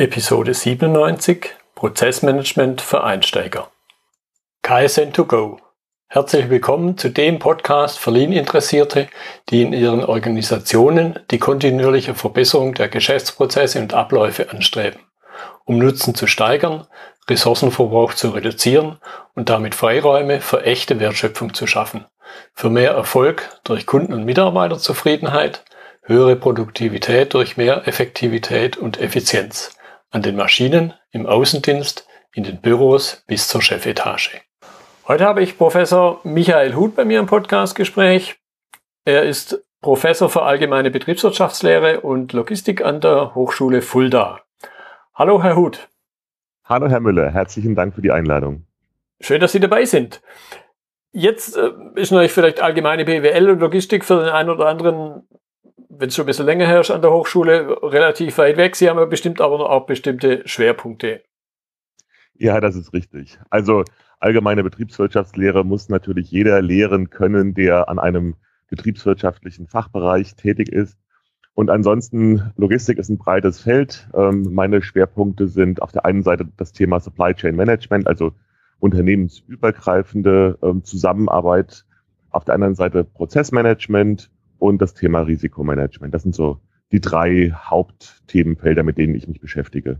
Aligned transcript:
Episode 0.00 0.54
97 0.54 1.56
Prozessmanagement 1.74 2.80
für 2.80 3.02
Einsteiger. 3.02 3.72
KSN2Go. 4.64 5.58
Herzlich 6.06 6.48
willkommen 6.48 6.96
zu 6.96 7.08
dem 7.08 7.40
Podcast 7.40 7.98
für 7.98 8.12
Lean-Interessierte, 8.12 9.08
die 9.48 9.62
in 9.62 9.72
ihren 9.72 10.04
Organisationen 10.04 11.18
die 11.32 11.40
kontinuierliche 11.40 12.14
Verbesserung 12.14 12.74
der 12.74 12.88
Geschäftsprozesse 12.88 13.80
und 13.80 13.92
Abläufe 13.92 14.50
anstreben, 14.50 15.00
um 15.64 15.78
Nutzen 15.78 16.14
zu 16.14 16.28
steigern, 16.28 16.86
Ressourcenverbrauch 17.28 18.14
zu 18.14 18.30
reduzieren 18.30 18.98
und 19.34 19.48
damit 19.48 19.74
Freiräume 19.74 20.40
für 20.40 20.62
echte 20.62 21.00
Wertschöpfung 21.00 21.54
zu 21.54 21.66
schaffen, 21.66 22.04
für 22.54 22.70
mehr 22.70 22.92
Erfolg 22.92 23.48
durch 23.64 23.84
Kunden- 23.84 24.12
und 24.12 24.24
Mitarbeiterzufriedenheit, 24.24 25.64
höhere 26.02 26.36
Produktivität 26.36 27.34
durch 27.34 27.56
mehr 27.56 27.88
Effektivität 27.88 28.76
und 28.76 29.00
Effizienz 29.00 29.72
an 30.10 30.22
den 30.22 30.36
Maschinen, 30.36 30.94
im 31.10 31.26
Außendienst, 31.26 32.06
in 32.34 32.44
den 32.44 32.60
Büros 32.60 33.24
bis 33.26 33.48
zur 33.48 33.62
Chefetage. 33.62 34.40
Heute 35.06 35.24
habe 35.24 35.42
ich 35.42 35.58
Professor 35.58 36.20
Michael 36.24 36.74
Huth 36.74 36.94
bei 36.94 37.04
mir 37.04 37.18
im 37.18 37.26
Podcastgespräch. 37.26 38.36
Er 39.04 39.24
ist 39.24 39.64
Professor 39.80 40.28
für 40.28 40.42
allgemeine 40.42 40.90
Betriebswirtschaftslehre 40.90 42.00
und 42.00 42.32
Logistik 42.32 42.84
an 42.84 43.00
der 43.00 43.34
Hochschule 43.34 43.82
Fulda. 43.82 44.40
Hallo, 45.14 45.42
Herr 45.42 45.56
Huth. 45.56 45.88
Hallo, 46.64 46.88
Herr 46.88 47.00
Müller. 47.00 47.30
Herzlichen 47.30 47.74
Dank 47.74 47.94
für 47.94 48.02
die 48.02 48.12
Einladung. 48.12 48.66
Schön, 49.20 49.40
dass 49.40 49.52
Sie 49.52 49.60
dabei 49.60 49.84
sind. 49.84 50.20
Jetzt 51.12 51.56
äh, 51.56 51.70
ist 51.94 52.12
natürlich 52.12 52.32
vielleicht 52.32 52.60
allgemeine 52.60 53.04
BWL 53.04 53.50
und 53.50 53.60
Logistik 53.60 54.04
für 54.04 54.24
den 54.24 54.28
einen 54.28 54.50
oder 54.50 54.66
anderen 54.66 55.26
wenn 55.98 56.08
es 56.08 56.14
schon 56.14 56.24
ein 56.24 56.26
bisschen 56.26 56.46
länger 56.46 56.66
her 56.66 56.80
ist 56.80 56.90
an 56.90 57.02
der 57.02 57.10
Hochschule, 57.10 57.78
relativ 57.82 58.38
weit 58.38 58.56
weg. 58.56 58.76
Sie 58.76 58.88
haben 58.88 58.98
ja 58.98 59.04
bestimmt 59.04 59.40
aber 59.40 59.70
auch 59.70 59.86
bestimmte 59.86 60.42
Schwerpunkte. 60.46 61.22
Ja, 62.34 62.60
das 62.60 62.76
ist 62.76 62.92
richtig. 62.92 63.38
Also 63.50 63.84
allgemeine 64.20 64.62
Betriebswirtschaftslehre 64.62 65.64
muss 65.64 65.88
natürlich 65.88 66.30
jeder 66.30 66.62
lehren 66.62 67.10
können, 67.10 67.54
der 67.54 67.88
an 67.88 67.98
einem 67.98 68.36
betriebswirtschaftlichen 68.68 69.66
Fachbereich 69.66 70.36
tätig 70.36 70.68
ist. 70.68 70.96
Und 71.54 71.70
ansonsten, 71.70 72.52
Logistik 72.56 72.98
ist 72.98 73.08
ein 73.08 73.18
breites 73.18 73.60
Feld. 73.60 74.08
Ähm, 74.14 74.46
meine 74.52 74.80
Schwerpunkte 74.80 75.48
sind 75.48 75.82
auf 75.82 75.90
der 75.90 76.04
einen 76.04 76.22
Seite 76.22 76.46
das 76.56 76.72
Thema 76.72 77.00
Supply 77.00 77.34
Chain 77.34 77.56
Management, 77.56 78.06
also 78.06 78.32
unternehmensübergreifende 78.78 80.58
ähm, 80.62 80.84
Zusammenarbeit. 80.84 81.84
Auf 82.30 82.44
der 82.44 82.54
anderen 82.54 82.76
Seite 82.76 83.02
Prozessmanagement 83.02 84.30
und 84.58 84.80
das 84.80 84.94
Thema 84.94 85.20
Risikomanagement. 85.20 86.12
Das 86.14 86.22
sind 86.22 86.34
so 86.34 86.60
die 86.90 87.00
drei 87.00 87.52
Hauptthemenfelder, 87.54 88.82
mit 88.82 88.96
denen 88.96 89.14
ich 89.14 89.28
mich 89.28 89.40
beschäftige. 89.40 89.98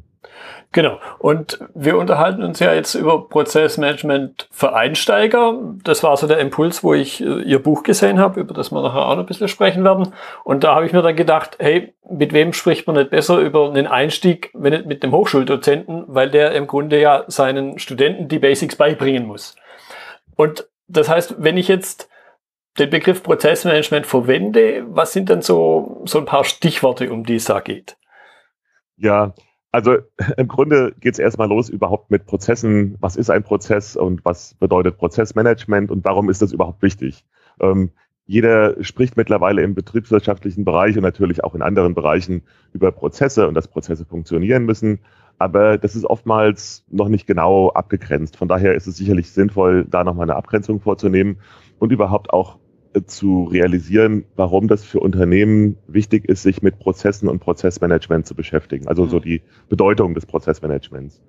Genau. 0.72 0.98
Und 1.18 1.58
wir 1.74 1.98
unterhalten 1.98 2.42
uns 2.42 2.60
ja 2.60 2.72
jetzt 2.72 2.94
über 2.94 3.28
Prozessmanagement 3.28 4.48
für 4.50 4.74
Einsteiger. 4.74 5.58
Das 5.84 6.02
war 6.02 6.16
so 6.16 6.26
der 6.26 6.38
Impuls, 6.38 6.82
wo 6.82 6.94
ich 6.94 7.22
äh, 7.22 7.42
Ihr 7.42 7.58
Buch 7.62 7.82
gesehen 7.82 8.18
habe, 8.18 8.40
über 8.40 8.54
das 8.54 8.72
wir 8.72 8.82
nachher 8.82 9.06
auch 9.06 9.14
noch 9.14 9.24
ein 9.24 9.26
bisschen 9.26 9.48
sprechen 9.48 9.84
werden. 9.84 10.12
Und 10.44 10.64
da 10.64 10.74
habe 10.74 10.86
ich 10.86 10.92
mir 10.92 11.02
dann 11.02 11.16
gedacht, 11.16 11.56
hey, 11.58 11.94
mit 12.10 12.32
wem 12.32 12.52
spricht 12.52 12.86
man 12.86 12.96
nicht 12.96 13.10
besser 13.10 13.38
über 13.38 13.68
einen 13.68 13.86
Einstieg, 13.86 14.50
wenn 14.54 14.72
nicht 14.72 14.86
mit 14.86 15.02
dem 15.02 15.12
Hochschuldozenten, 15.12 16.04
weil 16.06 16.30
der 16.30 16.52
im 16.52 16.66
Grunde 16.66 17.00
ja 17.00 17.24
seinen 17.28 17.78
Studenten 17.78 18.28
die 18.28 18.38
Basics 18.38 18.76
beibringen 18.76 19.26
muss. 19.26 19.56
Und 20.36 20.68
das 20.88 21.08
heißt, 21.08 21.36
wenn 21.38 21.58
ich 21.58 21.68
jetzt 21.68 22.08
den 22.78 22.90
Begriff 22.90 23.22
Prozessmanagement 23.22 24.06
verwende, 24.06 24.86
was 24.88 25.12
sind 25.12 25.28
denn 25.28 25.42
so, 25.42 26.02
so 26.06 26.18
ein 26.18 26.24
paar 26.24 26.44
Stichworte, 26.44 27.10
um 27.10 27.24
die 27.24 27.36
es 27.36 27.46
da 27.46 27.60
geht? 27.60 27.96
Ja, 28.96 29.34
also 29.72 29.98
im 30.36 30.48
Grunde 30.48 30.94
geht 31.00 31.14
es 31.14 31.18
erstmal 31.18 31.48
los 31.48 31.68
überhaupt 31.68 32.10
mit 32.10 32.26
Prozessen. 32.26 32.96
Was 33.00 33.16
ist 33.16 33.30
ein 33.30 33.42
Prozess 33.42 33.96
und 33.96 34.24
was 34.24 34.54
bedeutet 34.54 34.96
Prozessmanagement 34.98 35.90
und 35.90 36.04
warum 36.04 36.30
ist 36.30 36.42
das 36.42 36.52
überhaupt 36.52 36.82
wichtig? 36.82 37.24
Ähm, 37.60 37.90
jeder 38.26 38.82
spricht 38.84 39.16
mittlerweile 39.16 39.62
im 39.62 39.74
betriebswirtschaftlichen 39.74 40.64
Bereich 40.64 40.96
und 40.96 41.02
natürlich 41.02 41.42
auch 41.44 41.54
in 41.54 41.62
anderen 41.62 41.94
Bereichen 41.94 42.42
über 42.74 42.92
Prozesse 42.92 43.48
und 43.48 43.54
dass 43.54 43.68
Prozesse 43.68 44.04
funktionieren 44.04 44.64
müssen. 44.66 45.00
Aber 45.38 45.78
das 45.78 45.96
ist 45.96 46.04
oftmals 46.04 46.84
noch 46.90 47.08
nicht 47.08 47.26
genau 47.26 47.70
abgegrenzt. 47.70 48.36
Von 48.36 48.48
daher 48.48 48.74
ist 48.74 48.86
es 48.86 48.98
sicherlich 48.98 49.30
sinnvoll, 49.30 49.86
da 49.88 50.04
nochmal 50.04 50.24
eine 50.24 50.36
Abgrenzung 50.36 50.80
vorzunehmen 50.80 51.38
und 51.78 51.90
überhaupt 51.90 52.30
auch 52.30 52.58
zu 53.06 53.44
realisieren, 53.44 54.24
warum 54.36 54.68
das 54.68 54.84
für 54.84 55.00
Unternehmen 55.00 55.76
wichtig 55.86 56.28
ist, 56.28 56.42
sich 56.42 56.62
mit 56.62 56.78
Prozessen 56.78 57.28
und 57.28 57.40
Prozessmanagement 57.40 58.26
zu 58.26 58.34
beschäftigen. 58.34 58.88
Also 58.88 59.04
mhm. 59.04 59.08
so 59.10 59.20
die 59.20 59.42
Bedeutung 59.68 60.14
des 60.14 60.26
Prozessmanagements. 60.26 61.22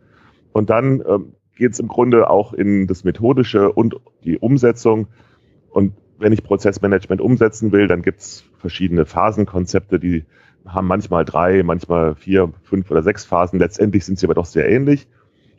Und 0.52 0.70
dann 0.70 1.04
ähm, 1.08 1.34
geht 1.56 1.74
es 1.74 1.80
im 1.80 1.88
Grunde 1.88 2.30
auch 2.30 2.54
in 2.54 2.88
das 2.88 3.04
Methodische 3.04 3.72
und 3.72 3.96
die 4.24 4.38
Umsetzung. 4.38 5.08
Und 5.70 5.94
wenn 6.18 6.34
ich 6.34 6.44
Prozessmanagement 6.44 7.22
umsetzen 7.22 7.72
will, 7.72 7.88
dann 7.88 8.02
gibt 8.02 8.20
es 8.20 8.44
verschiedene 8.58 9.06
Phasenkonzepte, 9.06 10.00
die 10.00 10.26
haben 10.66 10.88
manchmal 10.88 11.26
drei, 11.26 11.64
manchmal 11.64 12.16
vier, 12.16 12.52
fünf 12.64 12.92
oder 12.92 13.02
sechs 13.02 13.26
Phasen. 13.26 13.60
Letztendlich 13.60 14.06
sind 14.06 14.20
sie 14.20 14.26
aber 14.26 14.34
doch 14.34 14.46
sehr 14.46 14.70
ähnlich. 14.70 15.08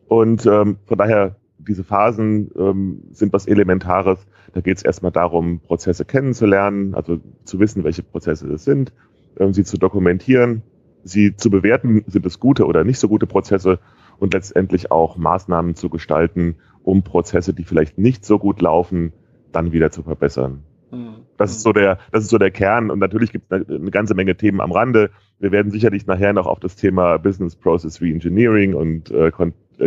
Und 0.08 0.44
ähm, 0.46 0.76
von 0.86 0.98
daher 0.98 1.36
diese 1.66 1.84
Phasen 1.84 2.50
ähm, 2.56 3.02
sind 3.12 3.32
was 3.32 3.46
Elementares. 3.46 4.26
Da 4.52 4.60
geht 4.60 4.78
es 4.78 4.82
erstmal 4.82 5.12
darum, 5.12 5.60
Prozesse 5.60 6.04
kennenzulernen, 6.04 6.94
also 6.94 7.20
zu 7.44 7.60
wissen, 7.60 7.84
welche 7.84 8.02
Prozesse 8.02 8.48
das 8.48 8.64
sind, 8.64 8.92
ähm, 9.38 9.52
sie 9.52 9.64
zu 9.64 9.78
dokumentieren, 9.78 10.62
sie 11.04 11.36
zu 11.36 11.50
bewerten, 11.50 12.04
sind 12.06 12.26
es 12.26 12.40
gute 12.40 12.66
oder 12.66 12.84
nicht 12.84 12.98
so 12.98 13.08
gute 13.08 13.26
Prozesse 13.26 13.78
und 14.18 14.34
letztendlich 14.34 14.90
auch 14.90 15.16
Maßnahmen 15.16 15.74
zu 15.74 15.88
gestalten, 15.88 16.56
um 16.82 17.02
Prozesse, 17.02 17.54
die 17.54 17.64
vielleicht 17.64 17.98
nicht 17.98 18.24
so 18.24 18.38
gut 18.38 18.60
laufen, 18.60 19.12
dann 19.52 19.72
wieder 19.72 19.90
zu 19.90 20.02
verbessern. 20.02 20.62
Mhm. 20.90 21.16
Das 21.36 21.52
ist 21.52 21.62
so 21.62 21.72
der, 21.72 21.98
das 22.12 22.24
ist 22.24 22.30
so 22.30 22.38
der 22.38 22.50
Kern. 22.50 22.90
Und 22.90 22.98
natürlich 22.98 23.32
gibt 23.32 23.50
es 23.50 23.68
eine, 23.68 23.90
ganze 23.90 24.14
Menge 24.14 24.36
Themen 24.36 24.60
am 24.60 24.72
Rande. 24.72 25.10
Wir 25.38 25.52
werden 25.52 25.70
sicherlich 25.70 26.06
nachher 26.06 26.32
noch 26.32 26.46
auf 26.46 26.60
das 26.60 26.76
Thema 26.76 27.16
Business 27.18 27.56
Process 27.56 28.00
Reengineering 28.00 28.74
und 28.74 29.10
äh, 29.10 29.30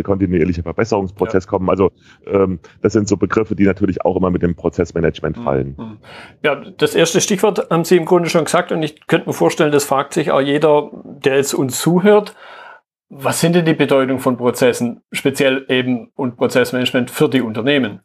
kontinuierlicher 0.02 0.62
Verbesserungsprozess 0.62 1.44
ja. 1.44 1.50
kommen. 1.50 1.70
Also 1.70 1.92
ähm, 2.26 2.58
das 2.82 2.92
sind 2.92 3.08
so 3.08 3.16
Begriffe, 3.16 3.54
die 3.54 3.64
natürlich 3.64 4.04
auch 4.04 4.16
immer 4.16 4.30
mit 4.30 4.42
dem 4.42 4.54
Prozessmanagement 4.54 5.38
mhm. 5.38 5.42
fallen. 5.42 5.74
Mhm. 5.78 5.98
Ja, 6.42 6.56
das 6.56 6.94
erste 6.94 7.20
Stichwort 7.20 7.70
haben 7.70 7.84
Sie 7.84 7.96
im 7.96 8.04
Grunde 8.04 8.28
schon 8.28 8.44
gesagt 8.44 8.72
und 8.72 8.82
ich 8.82 9.06
könnte 9.06 9.28
mir 9.28 9.34
vorstellen, 9.34 9.72
das 9.72 9.84
fragt 9.84 10.14
sich 10.14 10.30
auch 10.30 10.40
jeder, 10.40 10.90
der 11.04 11.36
jetzt 11.36 11.54
uns 11.54 11.78
zuhört. 11.78 12.34
Was 13.08 13.40
sind 13.40 13.54
denn 13.54 13.64
die 13.64 13.74
Bedeutung 13.74 14.18
von 14.18 14.36
Prozessen, 14.36 15.02
speziell 15.12 15.66
eben 15.68 16.10
und 16.14 16.36
Prozessmanagement 16.36 17.10
für 17.10 17.28
die 17.28 17.42
Unternehmen? 17.42 18.00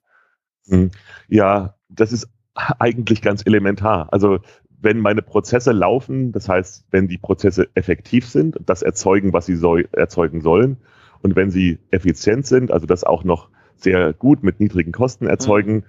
Mhm. 0.67 0.91
Ja, 1.27 1.75
das 1.89 2.11
ist 2.11 2.29
eigentlich 2.53 3.21
ganz 3.21 3.45
elementar. 3.45 4.09
Also 4.11 4.39
wenn 4.81 4.99
meine 4.99 5.21
Prozesse 5.21 5.71
laufen, 5.71 6.31
das 6.31 6.47
heißt, 6.47 6.85
wenn 6.91 7.07
die 7.07 7.17
Prozesse 7.17 7.67
effektiv 7.75 8.27
sind, 8.27 8.57
das 8.65 8.81
erzeugen, 8.81 9.33
was 9.33 9.45
sie 9.45 9.55
soll, 9.55 9.87
erzeugen 9.91 10.41
sollen, 10.41 10.77
und 11.21 11.35
wenn 11.35 11.51
sie 11.51 11.79
effizient 11.91 12.45
sind, 12.45 12.71
also 12.71 12.85
das 12.85 13.03
auch 13.03 13.23
noch 13.23 13.49
sehr 13.75 14.13
gut 14.13 14.43
mit 14.43 14.59
niedrigen 14.59 14.91
Kosten 14.91 15.27
erzeugen, 15.27 15.73
mhm. 15.73 15.83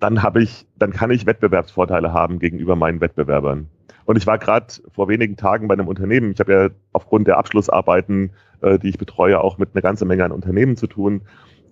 dann 0.00 0.22
habe 0.22 0.42
ich, 0.42 0.66
dann 0.78 0.92
kann 0.92 1.10
ich 1.10 1.26
Wettbewerbsvorteile 1.26 2.12
haben 2.12 2.38
gegenüber 2.38 2.76
meinen 2.76 3.00
Wettbewerbern. 3.00 3.68
Und 4.04 4.16
ich 4.16 4.26
war 4.26 4.38
gerade 4.38 4.66
vor 4.92 5.08
wenigen 5.08 5.36
Tagen 5.36 5.68
bei 5.68 5.74
einem 5.74 5.88
Unternehmen. 5.88 6.32
Ich 6.32 6.40
habe 6.40 6.52
ja 6.52 6.68
aufgrund 6.92 7.28
der 7.28 7.38
Abschlussarbeiten, 7.38 8.30
äh, 8.60 8.78
die 8.78 8.88
ich 8.88 8.98
betreue, 8.98 9.40
auch 9.40 9.58
mit 9.58 9.70
einer 9.74 9.82
ganzen 9.82 10.08
Menge 10.08 10.24
an 10.24 10.32
Unternehmen 10.32 10.76
zu 10.76 10.86
tun. 10.86 11.22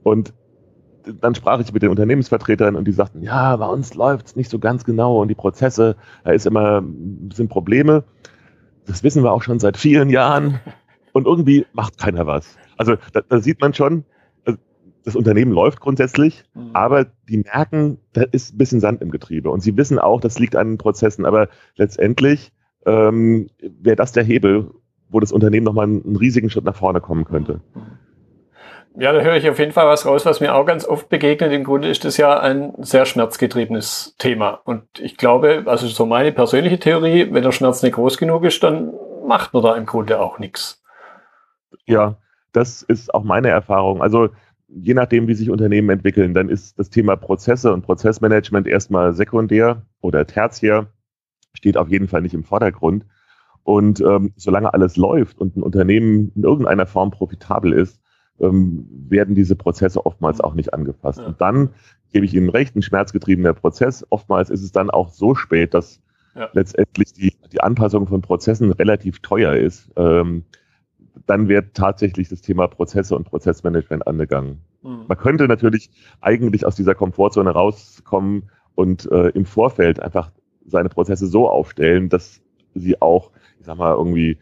Und 0.03 0.33
dann 1.21 1.35
sprach 1.35 1.61
ich 1.61 1.73
mit 1.73 1.83
den 1.83 1.91
Unternehmensvertretern 1.91 2.77
und 2.77 2.87
die 2.87 2.93
sagten, 2.93 3.23
ja, 3.23 3.57
bei 3.57 3.67
uns 3.67 3.95
läuft 3.95 4.27
es 4.27 4.37
nicht 4.37 4.51
so 4.51 4.59
ganz 4.59 4.85
genau 4.85 5.21
und 5.21 5.29
die 5.29 5.35
Prozesse, 5.35 5.97
da 6.25 6.31
ist 6.31 6.47
immer, 6.47 6.83
sind 7.33 7.49
Probleme. 7.49 8.05
Das 8.87 9.03
wissen 9.03 9.23
wir 9.23 9.33
auch 9.33 9.43
schon 9.43 9.59
seit 9.59 9.77
vielen 9.77 10.11
Jahren. 10.11 10.61
Und 11.13 11.27
irgendwie 11.27 11.67
macht 11.73 11.99
keiner 11.99 12.27
was. 12.27 12.57
Also 12.77 12.97
da, 13.13 13.21
da 13.29 13.41
sieht 13.41 13.61
man 13.61 13.75
schon, 13.75 14.05
äh, 14.45 14.55
das 15.05 15.17
Unternehmen 15.17 15.53
läuft 15.53 15.81
grundsätzlich, 15.81 16.45
mhm. 16.55 16.71
aber 16.73 17.07
die 17.29 17.39
merken, 17.39 17.99
da 18.13 18.23
ist 18.23 18.55
ein 18.55 18.59
bisschen 18.59 18.81
Sand 18.81 19.03
im 19.03 19.11
Getriebe. 19.11 19.51
Und 19.51 19.61
sie 19.61 19.77
wissen 19.77 19.99
auch, 19.99 20.21
das 20.21 20.39
liegt 20.39 20.57
an 20.57 20.73
den 20.73 20.79
Prozessen. 20.79 21.25
Aber 21.25 21.49
letztendlich 21.77 22.53
ähm, 22.87 23.49
wäre 23.61 23.97
das 23.97 24.13
der 24.13 24.25
Hebel, 24.25 24.71
wo 25.09 25.21
das 25.21 25.33
Unternehmen 25.33 25.65
nochmal 25.65 25.87
einen, 25.87 26.05
einen 26.05 26.17
riesigen 26.17 26.51
Schritt 26.51 26.65
nach 26.65 26.77
vorne 26.77 27.01
kommen 27.01 27.25
könnte. 27.25 27.61
Ja, 28.97 29.13
da 29.13 29.21
höre 29.21 29.37
ich 29.37 29.49
auf 29.49 29.59
jeden 29.59 29.73
Fall 29.73 29.87
was 29.87 30.05
raus, 30.05 30.27
was 30.27 30.41
mir 30.41 30.55
auch 30.55 30.67
ganz 30.67 30.85
oft 30.85 31.09
begegnet. 31.09 31.53
Im 31.53 31.65
Grunde 31.65 31.89
ist 31.89 32.05
das 32.05 32.17
ja 32.17 32.39
ein 32.41 32.73
sehr 32.79 33.07
schmerzgetriebenes 33.07 34.17
Thema. 34.19 34.61
Und 34.65 34.85
ich 34.99 35.17
glaube, 35.17 35.65
also 35.67 35.87
so 35.87 36.07
meine 36.07 36.33
persönliche 36.33 36.79
Theorie, 36.79 37.29
wenn 37.31 37.43
der 37.43 37.53
Schmerz 37.53 37.83
nicht 37.83 37.95
groß 37.95 38.19
genug 38.19 38.45
ist, 38.45 38.63
dann 38.63 38.93
macht 39.25 39.55
man 39.55 39.63
da 39.63 39.77
im 39.77 39.87
Grunde 39.87 40.21
auch 40.21 40.39
nichts. 40.39 40.80
Ja, 41.87 42.17
das 42.53 42.83
ist 42.83 43.15
auch 43.15 43.25
meine 43.25 43.49
Erfahrung. 43.49 44.03
Also 44.03 44.31
je 44.69 44.95
nachdem, 44.95 45.29
wie 45.29 45.35
sich 45.35 45.51
Unternehmen 45.51 45.91
entwickeln, 45.91 46.35
dann 46.35 46.49
ist 46.49 46.79
das 46.79 46.91
Thema 46.91 47.17
Prozesse 47.17 47.73
und 47.73 47.83
Prozessmanagement 47.83 48.67
erstmal 48.67 49.13
sekundär 49.13 49.87
oder 50.01 50.27
tertiär, 50.27 50.89
steht 51.53 51.77
auf 51.77 51.89
jeden 51.89 52.09
Fall 52.09 52.23
nicht 52.23 52.35
im 52.35 52.45
Vordergrund. 52.45 53.05
Und 53.63 54.01
ähm, 54.01 54.33
solange 54.37 54.73
alles 54.73 54.97
läuft 54.97 55.39
und 55.39 55.57
ein 55.57 55.63
Unternehmen 55.63 56.33
in 56.35 56.45
irgendeiner 56.45 56.87
Form 56.87 57.11
profitabel 57.11 57.73
ist, 57.73 58.01
ähm, 58.41 58.87
werden 59.09 59.35
diese 59.35 59.55
Prozesse 59.55 60.05
oftmals 60.07 60.39
mhm. 60.39 60.45
auch 60.45 60.55
nicht 60.55 60.73
angepasst. 60.73 61.19
Ja. 61.19 61.27
Und 61.27 61.41
dann 61.41 61.71
gebe 62.13 62.25
ich 62.25 62.35
Ihnen 62.35 62.49
recht, 62.49 62.75
ein 62.75 62.83
schmerzgetriebener 62.83 63.53
Prozess. 63.53 64.07
Oftmals 64.11 64.51
ist 64.51 64.63
es 64.63 64.73
dann 64.73 64.91
auch 64.91 65.11
so 65.11 65.35
spät, 65.35 65.75
dass 65.75 66.01
ja. 66.35 66.49
letztendlich 66.53 67.13
die, 67.13 67.35
die 67.53 67.61
Anpassung 67.61 68.07
von 68.07 68.23
Prozessen 68.23 68.73
relativ 68.73 69.21
teuer 69.21 69.55
ist. 69.55 69.91
Ähm, 69.97 70.45
dann 71.31 71.49
wird 71.49 71.75
tatsächlich 71.75 72.29
das 72.29 72.43
Thema 72.43 72.67
Prozesse 72.67 73.15
und 73.15 73.23
Prozessmanagement 73.23 74.05
angegangen. 74.05 74.61
Mhm. 74.83 75.05
Man 75.07 75.17
könnte 75.17 75.47
natürlich 75.47 75.89
eigentlich 76.21 76.67
aus 76.67 76.75
dieser 76.75 76.97
Komfortzone 76.97 77.51
rauskommen 77.51 78.51
und 78.75 79.11
äh, 79.13 79.29
im 79.29 79.45
Vorfeld 79.45 80.01
einfach 80.01 80.33
seine 80.67 80.89
Prozesse 80.89 81.29
so 81.29 81.49
aufstellen, 81.49 82.09
dass 82.09 82.43
sie 82.75 83.01
auch, 83.01 83.31
ich 83.61 83.67
sag 83.67 83.77
mal, 83.79 83.95
irgendwie 83.95 84.39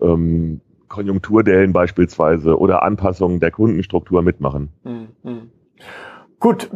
ähm, 0.00 0.60
Konjunkturdellen 0.86 1.72
beispielsweise 1.72 2.56
oder 2.56 2.84
Anpassungen 2.84 3.40
der 3.40 3.50
Kundenstruktur 3.50 4.22
mitmachen. 4.22 4.68
Mhm. 4.84 5.50
Gut, 6.38 6.70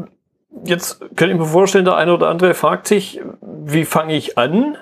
jetzt 0.65 0.99
könnte 1.17 1.35
ich 1.35 1.39
mir 1.39 1.47
vorstellen, 1.47 1.85
der 1.85 1.97
eine 1.97 2.13
oder 2.15 2.29
andere 2.29 2.55
fragt 2.55 2.89
sich, 2.89 3.21
wie 3.41 3.85
fange 3.85 4.17
ich 4.17 4.37
an, 4.39 4.77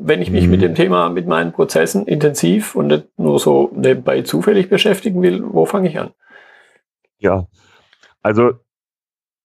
wenn 0.00 0.22
ich 0.22 0.30
mich 0.30 0.44
mhm. 0.44 0.50
mit 0.50 0.62
dem 0.62 0.74
Thema, 0.74 1.08
mit 1.08 1.26
meinen 1.26 1.52
Prozessen 1.52 2.06
intensiv 2.06 2.74
und 2.74 2.88
nicht 2.88 3.18
nur 3.18 3.38
so 3.38 3.70
nebenbei 3.74 4.22
zufällig 4.22 4.68
beschäftigen 4.68 5.22
will, 5.22 5.42
wo 5.44 5.66
fange 5.66 5.88
ich 5.88 5.98
an? 5.98 6.10
Ja, 7.18 7.46
also 8.22 8.52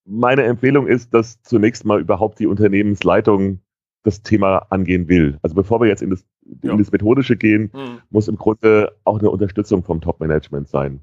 meine 0.06 0.44
Empfehlung 0.44 0.88
ist, 0.88 1.14
dass 1.14 1.42
zunächst 1.42 1.86
mal 1.86 2.00
überhaupt 2.00 2.40
die 2.40 2.48
Unternehmensleitung 2.48 3.62
das 4.04 4.22
Thema 4.22 4.68
angehen 4.70 5.08
will. 5.08 5.40
Also 5.42 5.56
bevor 5.56 5.82
wir 5.82 5.88
jetzt 5.88 6.04
in 6.04 6.12
das, 6.12 6.26
ja. 6.62 6.72
in 6.72 6.78
das 6.78 6.92
Methodische 6.92 7.36
gehen, 7.36 7.72
mhm. 7.74 8.02
muss 8.10 8.28
im 8.28 8.36
Grunde 8.36 8.96
auch 9.04 9.20
eine 9.20 9.32
Unterstützung 9.32 9.84
vom 9.84 10.00
Top-Management 10.00 10.68
sein. 10.68 11.02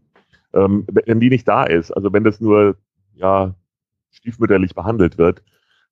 Ähm, 0.54 0.86
wenn 0.88 1.18
die 1.18 1.30
nicht 1.30 1.48
da 1.48 1.64
ist, 1.64 1.90
also 1.90 2.12
wenn 2.12 2.24
das 2.24 2.40
nur 2.40 2.76
ja, 3.14 3.54
stiefmütterlich 4.10 4.74
behandelt 4.74 5.18
wird, 5.18 5.42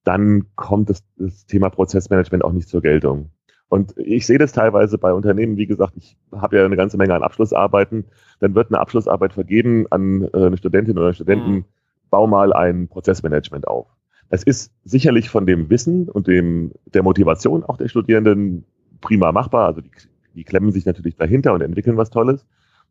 dann 0.05 0.47
kommt 0.55 0.88
das, 0.88 1.05
das 1.17 1.47
Thema 1.47 1.69
Prozessmanagement 1.69 2.44
auch 2.44 2.52
nicht 2.52 2.69
zur 2.69 2.81
Geltung. 2.81 3.31
Und 3.70 3.96
ich 3.96 4.26
sehe 4.26 4.38
das 4.38 4.50
teilweise 4.50 4.99
bei 4.99 5.14
Unternehmen, 5.14 5.56
wie 5.56 5.69
gesagt, 5.69 5.94
ich 5.96 6.17
habe 6.32 6.56
ja 6.56 6.64
eine 6.64 6.76
ganze 6.76 6.96
Menge 6.96 7.14
an 7.14 7.22
Abschlussarbeiten, 7.22 8.05
dann 8.40 8.56
wird 8.56 8.69
eine 8.69 8.81
Abschlussarbeit 8.81 9.32
vergeben 9.32 9.87
an 9.90 10.28
äh, 10.34 10.46
eine 10.46 10.56
Studentin 10.56 10.99
oder 10.99 11.06
einen 11.06 11.14
Studenten, 11.14 11.50
mhm. 11.52 11.64
bau 12.11 12.26
mal 12.26 12.52
ein 12.52 12.88
Prozessmanagement 12.88 13.69
auf. 13.69 13.87
Es 14.28 14.43
ist 14.43 14.72
sicherlich 14.82 15.31
von 15.31 15.46
dem 15.46 15.70
Wissen 15.70 16.08
und 16.08 16.26
dem, 16.26 16.72
der 16.87 17.05
Motivation 17.05 17.62
auch 17.62 17.76
der 17.76 17.87
Studierenden 17.87 18.64
prima 19.00 19.31
machbar. 19.31 19.69
Also 19.69 19.82
die, 19.82 19.90
die 20.34 20.43
klemmen 20.43 20.73
sich 20.73 20.84
natürlich 20.84 21.14
dahinter 21.14 21.52
und 21.52 21.61
entwickeln 21.61 21.96
was 21.96 22.11
Tolles. 22.11 22.44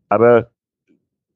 Aber 0.08 0.50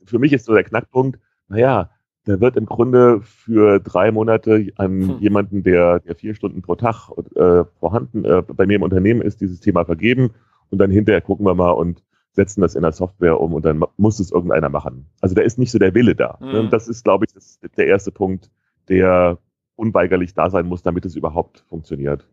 für 0.05 0.19
mich 0.19 0.31
ist 0.31 0.45
so 0.45 0.53
der 0.53 0.63
Knackpunkt, 0.63 1.19
naja, 1.49 1.89
da 2.25 2.39
wird 2.39 2.55
im 2.55 2.65
Grunde 2.65 3.21
für 3.21 3.79
drei 3.79 4.11
Monate 4.11 4.71
an 4.77 5.09
hm. 5.09 5.19
jemanden, 5.19 5.63
der, 5.63 5.99
der 5.99 6.15
vier 6.15 6.35
Stunden 6.35 6.61
pro 6.61 6.75
Tag 6.75 7.09
äh, 7.35 7.65
vorhanden 7.79 8.23
äh, 8.23 8.41
bei 8.41 8.65
mir 8.65 8.77
im 8.77 8.83
Unternehmen 8.83 9.21
ist, 9.21 9.41
dieses 9.41 9.59
Thema 9.59 9.85
vergeben 9.85 10.31
und 10.69 10.77
dann 10.77 10.91
hinterher 10.91 11.21
gucken 11.21 11.45
wir 11.45 11.55
mal 11.55 11.71
und 11.71 12.03
setzen 12.31 12.61
das 12.61 12.75
in 12.75 12.81
der 12.81 12.93
Software 12.93 13.39
um 13.39 13.53
und 13.53 13.63
dann 13.63 13.83
muss 13.97 14.19
es 14.19 14.31
irgendeiner 14.31 14.69
machen. 14.69 15.05
Also 15.21 15.35
da 15.35 15.41
ist 15.41 15.59
nicht 15.59 15.71
so 15.71 15.77
der 15.77 15.93
Wille 15.93 16.15
da. 16.15 16.37
Mhm. 16.41 16.69
Das 16.69 16.87
ist, 16.87 17.03
glaube 17.03 17.25
ich, 17.25 17.33
das, 17.33 17.59
der 17.77 17.87
erste 17.87 18.11
Punkt, 18.11 18.49
der 18.89 19.37
unweigerlich 19.75 20.33
da 20.33 20.49
sein 20.49 20.65
muss, 20.65 20.81
damit 20.81 21.05
es 21.05 21.15
überhaupt 21.15 21.63
funktioniert. 21.69 22.27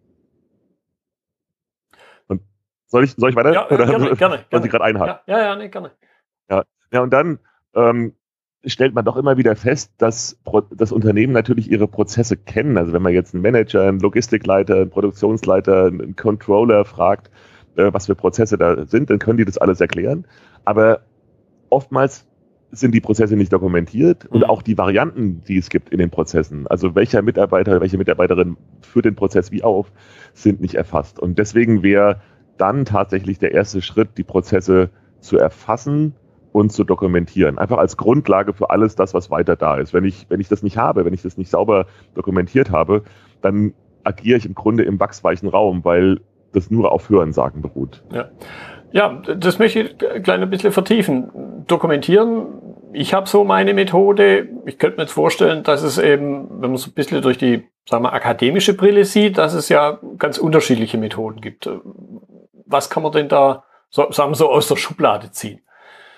Und 2.28 2.42
soll 2.86 3.04
ich, 3.04 3.12
soll 3.12 3.30
ich 3.30 3.36
weiter? 3.36 3.52
Ja, 3.52 3.66
Oder 3.70 3.86
gerne, 3.86 4.16
gerne. 4.16 4.44
Wollen 4.50 4.62
Sie 4.62 4.68
gerade 4.68 4.84
einhaken? 4.84 5.20
Ja, 5.26 5.38
ja, 5.38 5.44
ja, 5.44 5.56
nee, 5.56 5.68
gerne. 5.68 5.90
Ja, 6.48 6.64
ja 6.92 7.02
und 7.02 7.12
dann 7.12 7.38
ähm, 7.74 8.14
stellt 8.64 8.94
man 8.94 9.04
doch 9.04 9.16
immer 9.16 9.36
wieder 9.36 9.56
fest, 9.56 9.92
dass 9.98 10.38
das 10.76 10.92
Unternehmen 10.92 11.32
natürlich 11.32 11.70
ihre 11.70 11.88
Prozesse 11.88 12.36
kennen. 12.36 12.76
Also 12.76 12.92
wenn 12.92 13.02
man 13.02 13.12
jetzt 13.12 13.34
einen 13.34 13.42
Manager, 13.42 13.88
einen 13.88 14.00
Logistikleiter, 14.00 14.76
einen 14.76 14.90
Produktionsleiter, 14.90 15.86
einen 15.86 16.16
Controller 16.16 16.84
fragt, 16.84 17.30
äh, 17.76 17.92
was 17.92 18.06
für 18.06 18.14
Prozesse 18.14 18.58
da 18.58 18.84
sind, 18.86 19.10
dann 19.10 19.18
können 19.18 19.38
die 19.38 19.44
das 19.44 19.58
alles 19.58 19.80
erklären. 19.80 20.26
Aber 20.64 21.00
oftmals 21.70 22.26
sind 22.72 22.94
die 22.94 23.00
Prozesse 23.00 23.36
nicht 23.36 23.52
dokumentiert 23.52 24.26
und 24.26 24.40
mhm. 24.40 24.44
auch 24.44 24.62
die 24.62 24.78
Varianten, 24.78 25.42
die 25.48 25.58
es 25.58 25.70
gibt 25.70 25.90
in 25.90 25.98
den 25.98 26.10
Prozessen, 26.10 26.66
also 26.68 26.94
welcher 26.94 27.22
Mitarbeiter, 27.22 27.80
welche 27.80 27.98
Mitarbeiterin 27.98 28.56
führt 28.82 29.06
den 29.06 29.16
Prozess 29.16 29.50
wie 29.50 29.64
auf, 29.64 29.90
sind 30.34 30.60
nicht 30.60 30.74
erfasst. 30.74 31.18
Und 31.18 31.38
deswegen 31.38 31.82
wäre 31.82 32.20
dann 32.58 32.84
tatsächlich 32.84 33.38
der 33.38 33.52
erste 33.52 33.82
Schritt, 33.82 34.10
die 34.18 34.22
Prozesse 34.22 34.90
zu 35.20 35.36
erfassen 35.36 36.14
und 36.52 36.72
zu 36.72 36.84
dokumentieren. 36.84 37.58
Einfach 37.58 37.78
als 37.78 37.96
Grundlage 37.96 38.52
für 38.52 38.70
alles 38.70 38.96
das, 38.96 39.14
was 39.14 39.30
weiter 39.30 39.56
da 39.56 39.76
ist. 39.76 39.94
Wenn 39.94 40.04
ich, 40.04 40.26
wenn 40.28 40.40
ich 40.40 40.48
das 40.48 40.62
nicht 40.62 40.76
habe, 40.76 41.04
wenn 41.04 41.14
ich 41.14 41.22
das 41.22 41.36
nicht 41.36 41.50
sauber 41.50 41.86
dokumentiert 42.14 42.70
habe, 42.70 43.02
dann 43.40 43.74
agiere 44.04 44.38
ich 44.38 44.46
im 44.46 44.54
Grunde 44.54 44.82
im 44.84 44.98
wachsweichen 44.98 45.48
Raum, 45.48 45.84
weil 45.84 46.20
das 46.52 46.70
nur 46.70 46.92
auf 46.92 47.08
Hörensagen 47.08 47.62
beruht. 47.62 48.02
Ja. 48.12 48.28
Ja, 48.92 49.22
das 49.36 49.60
möchte 49.60 49.80
ich 49.80 50.04
ein 50.04 50.22
klein 50.24 50.50
bisschen 50.50 50.72
vertiefen. 50.72 51.30
Dokumentieren, 51.68 52.46
ich 52.92 53.14
habe 53.14 53.28
so 53.28 53.44
meine 53.44 53.72
Methode. 53.72 54.48
Ich 54.66 54.78
könnte 54.78 54.96
mir 54.96 55.04
jetzt 55.04 55.12
vorstellen, 55.12 55.62
dass 55.62 55.84
es 55.84 55.96
eben, 55.96 56.60
wenn 56.60 56.70
man 56.70 56.76
so 56.76 56.90
ein 56.90 56.94
bisschen 56.94 57.22
durch 57.22 57.38
die 57.38 57.68
sagen 57.88 58.04
wir, 58.04 58.12
akademische 58.12 58.74
Brille 58.74 59.04
sieht, 59.04 59.38
dass 59.38 59.54
es 59.54 59.68
ja 59.68 59.98
ganz 60.18 60.38
unterschiedliche 60.38 60.98
Methoden 60.98 61.40
gibt. 61.40 61.70
Was 62.66 62.90
kann 62.90 63.02
man 63.02 63.12
denn 63.12 63.28
da, 63.28 63.64
so, 63.90 64.10
sagen 64.10 64.32
wir 64.32 64.36
so, 64.36 64.50
aus 64.50 64.68
der 64.68 64.76
Schublade 64.76 65.30
ziehen? 65.30 65.60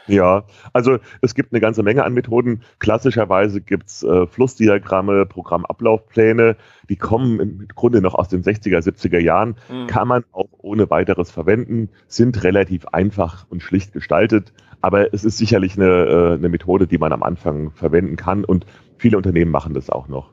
Ja, 0.06 0.44
also 0.72 0.99
es 1.20 1.34
gibt 1.34 1.52
eine 1.52 1.60
ganze 1.60 1.82
Menge 1.82 2.04
an 2.04 2.12
Methoden. 2.12 2.62
Klassischerweise 2.78 3.60
gibt's 3.60 4.02
äh, 4.02 4.26
Flussdiagramme, 4.26 5.26
Programmablaufpläne, 5.26 6.56
die 6.88 6.96
kommen 6.96 7.40
im 7.40 7.69
Grunde 7.75 8.00
noch 8.00 8.14
aus 8.14 8.28
den 8.28 8.43
60er, 8.43 8.78
70er 8.78 9.19
Jahren, 9.19 9.56
mhm. 9.70 9.87
kann 9.87 10.08
man 10.08 10.25
auch 10.32 10.49
ohne 10.58 10.90
weiteres 10.90 11.31
verwenden, 11.31 11.88
sind 12.08 12.43
relativ 12.43 12.87
einfach 12.88 13.46
und 13.49 13.62
schlicht 13.62 13.93
gestaltet, 13.93 14.52
aber 14.81 15.14
es 15.14 15.25
ist 15.25 15.38
sicherlich 15.38 15.76
eine, 15.76 15.87
äh, 15.88 16.34
eine 16.34 16.49
Methode, 16.49 16.87
die 16.87 16.99
man 16.99 17.12
am 17.12 17.22
Anfang 17.22 17.70
verwenden 17.70 18.16
kann 18.16 18.44
und 18.44 18.66
viele 18.96 19.16
Unternehmen 19.16 19.50
machen 19.50 19.75
das 19.75 19.90
auch 19.90 20.08
noch. 20.08 20.32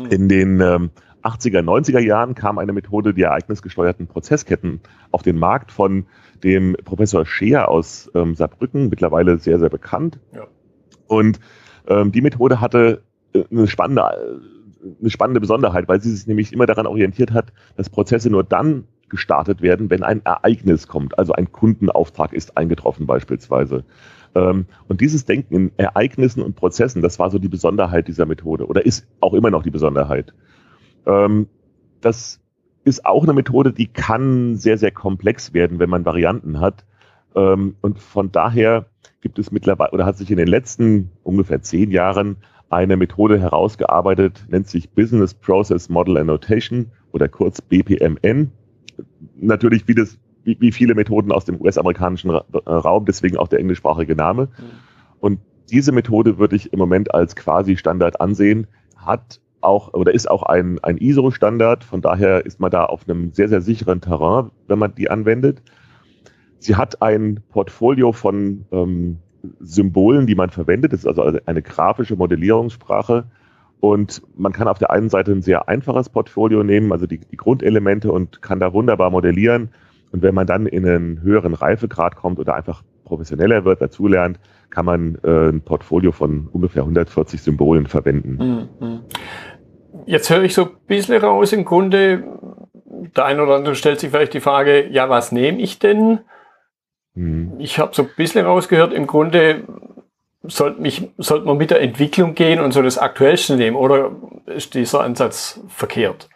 Mhm. 0.00 0.06
In 0.06 0.28
den 0.28 0.60
ähm, 0.60 0.90
80er, 1.26 1.60
90er 1.60 1.98
Jahren 1.98 2.34
kam 2.34 2.58
eine 2.58 2.72
Methode, 2.72 3.12
die 3.12 3.22
ereignisgesteuerten 3.22 4.06
Prozessketten 4.06 4.80
auf 5.10 5.22
den 5.22 5.38
Markt 5.38 5.72
von 5.72 6.06
dem 6.42 6.76
Professor 6.84 7.24
Scheer 7.26 7.68
aus 7.68 8.10
ähm, 8.14 8.34
Saarbrücken, 8.34 8.88
mittlerweile 8.88 9.38
sehr, 9.38 9.58
sehr 9.58 9.70
bekannt. 9.70 10.18
Ja. 10.34 10.46
Und 11.06 11.40
ähm, 11.88 12.12
die 12.12 12.20
Methode 12.20 12.60
hatte 12.60 13.02
äh, 13.32 13.44
eine 13.50 13.66
spannende, 13.66 14.02
äh, 14.02 14.88
eine 15.00 15.10
spannende 15.10 15.40
Besonderheit, 15.40 15.88
weil 15.88 16.00
sie 16.00 16.10
sich 16.10 16.26
nämlich 16.26 16.52
immer 16.52 16.66
daran 16.66 16.86
orientiert 16.86 17.32
hat, 17.32 17.52
dass 17.76 17.90
Prozesse 17.90 18.30
nur 18.30 18.44
dann 18.44 18.84
gestartet 19.08 19.62
werden, 19.62 19.88
wenn 19.90 20.02
ein 20.02 20.24
Ereignis 20.24 20.88
kommt, 20.88 21.18
also 21.18 21.32
ein 21.32 21.52
Kundenauftrag 21.52 22.32
ist 22.32 22.56
eingetroffen 22.56 23.06
beispielsweise. 23.06 23.84
Ähm, 24.34 24.66
und 24.88 25.00
dieses 25.00 25.24
Denken 25.24 25.54
in 25.54 25.72
Ereignissen 25.76 26.42
und 26.42 26.56
Prozessen, 26.56 27.02
das 27.02 27.18
war 27.18 27.30
so 27.30 27.38
die 27.38 27.48
Besonderheit 27.48 28.08
dieser 28.08 28.26
Methode 28.26 28.66
oder 28.66 28.84
ist 28.84 29.06
auch 29.20 29.34
immer 29.34 29.50
noch 29.50 29.62
die 29.62 29.70
Besonderheit. 29.70 30.34
Ähm, 31.06 31.48
das 32.00 32.40
ist 32.86 33.04
auch 33.04 33.24
eine 33.24 33.32
Methode, 33.32 33.72
die 33.72 33.88
kann 33.88 34.54
sehr, 34.54 34.78
sehr 34.78 34.92
komplex 34.92 35.52
werden, 35.52 35.80
wenn 35.80 35.90
man 35.90 36.04
Varianten 36.04 36.60
hat. 36.60 36.84
Ähm, 37.34 37.74
und 37.80 37.98
von 37.98 38.30
daher 38.30 38.86
gibt 39.20 39.40
es 39.40 39.50
mittlerweile 39.50 39.90
oder 39.90 40.06
hat 40.06 40.16
sich 40.16 40.30
in 40.30 40.36
den 40.36 40.46
letzten 40.46 41.10
ungefähr 41.24 41.60
zehn 41.60 41.90
Jahren 41.90 42.36
eine 42.70 42.96
Methode 42.96 43.40
herausgearbeitet, 43.40 44.46
nennt 44.48 44.68
sich 44.68 44.90
Business 44.90 45.34
Process 45.34 45.88
Model 45.88 46.16
Annotation 46.16 46.92
oder 47.10 47.28
kurz 47.28 47.60
BPMN. 47.60 48.52
Natürlich 49.34 49.88
wie, 49.88 49.94
das, 49.96 50.18
wie, 50.44 50.56
wie 50.60 50.70
viele 50.70 50.94
Methoden 50.94 51.32
aus 51.32 51.44
dem 51.44 51.60
US-amerikanischen 51.60 52.30
Raum, 52.30 53.04
deswegen 53.04 53.36
auch 53.36 53.48
der 53.48 53.58
englischsprachige 53.58 54.14
Name. 54.14 54.44
Mhm. 54.44 54.62
Und 55.18 55.40
diese 55.70 55.90
Methode 55.90 56.38
würde 56.38 56.54
ich 56.54 56.72
im 56.72 56.78
Moment 56.78 57.12
als 57.12 57.34
quasi 57.34 57.76
Standard 57.76 58.20
ansehen, 58.20 58.68
hat 58.96 59.40
auch 59.60 59.94
oder 59.94 60.14
ist 60.14 60.30
auch 60.30 60.42
ein, 60.42 60.78
ein 60.82 60.98
ISO-Standard. 60.98 61.84
Von 61.84 62.00
daher 62.00 62.44
ist 62.44 62.60
man 62.60 62.70
da 62.70 62.84
auf 62.84 63.08
einem 63.08 63.32
sehr, 63.32 63.48
sehr 63.48 63.60
sicheren 63.60 64.00
Terrain, 64.00 64.50
wenn 64.68 64.78
man 64.78 64.94
die 64.94 65.10
anwendet. 65.10 65.62
Sie 66.58 66.76
hat 66.76 67.02
ein 67.02 67.40
Portfolio 67.50 68.12
von 68.12 68.64
ähm, 68.72 69.18
Symbolen, 69.60 70.26
die 70.26 70.34
man 70.34 70.50
verwendet. 70.50 70.92
Das 70.92 71.00
ist 71.00 71.06
also 71.06 71.38
eine 71.44 71.62
grafische 71.62 72.16
Modellierungssprache. 72.16 73.24
Und 73.80 74.22
man 74.36 74.52
kann 74.52 74.68
auf 74.68 74.78
der 74.78 74.90
einen 74.90 75.10
Seite 75.10 75.32
ein 75.32 75.42
sehr 75.42 75.68
einfaches 75.68 76.08
Portfolio 76.08 76.62
nehmen, 76.62 76.92
also 76.92 77.06
die, 77.06 77.18
die 77.18 77.36
Grundelemente 77.36 78.10
und 78.10 78.40
kann 78.42 78.58
da 78.58 78.72
wunderbar 78.72 79.10
modellieren. 79.10 79.70
Und 80.12 80.22
wenn 80.22 80.34
man 80.34 80.46
dann 80.46 80.66
in 80.66 80.86
einen 80.86 81.20
höheren 81.20 81.54
Reifegrad 81.54 82.16
kommt 82.16 82.38
oder 82.38 82.54
einfach 82.54 82.82
professioneller 83.06 83.64
wird, 83.64 83.80
dazulernt, 83.80 84.38
kann 84.68 84.84
man 84.84 85.18
äh, 85.24 85.48
ein 85.48 85.62
Portfolio 85.62 86.12
von 86.12 86.48
ungefähr 86.52 86.82
140 86.82 87.40
Symbolen 87.40 87.86
verwenden. 87.86 88.68
Mhm. 88.80 89.00
Jetzt 90.04 90.28
höre 90.28 90.42
ich 90.42 90.54
so 90.54 90.64
ein 90.64 90.76
bisschen 90.86 91.20
raus, 91.22 91.52
im 91.52 91.64
Grunde 91.64 92.24
der 93.16 93.24
eine 93.24 93.42
oder 93.42 93.56
andere 93.56 93.74
stellt 93.74 94.00
sich 94.00 94.10
vielleicht 94.10 94.34
die 94.34 94.40
Frage, 94.40 94.88
ja, 94.88 95.08
was 95.08 95.32
nehme 95.32 95.58
ich 95.60 95.78
denn? 95.78 96.20
Mhm. 97.14 97.54
Ich 97.58 97.78
habe 97.78 97.94
so 97.94 98.02
ein 98.02 98.10
bisschen 98.16 98.44
rausgehört, 98.44 98.92
im 98.92 99.06
Grunde 99.06 99.64
sollte, 100.42 100.80
mich, 100.80 101.10
sollte 101.18 101.46
man 101.46 101.56
mit 101.56 101.70
der 101.70 101.80
Entwicklung 101.80 102.34
gehen 102.34 102.60
und 102.60 102.72
so 102.72 102.82
das 102.82 102.98
Aktuellste 102.98 103.56
nehmen, 103.56 103.76
oder 103.76 104.10
ist 104.46 104.74
dieser 104.74 105.00
Ansatz 105.00 105.60
verkehrt? 105.68 106.28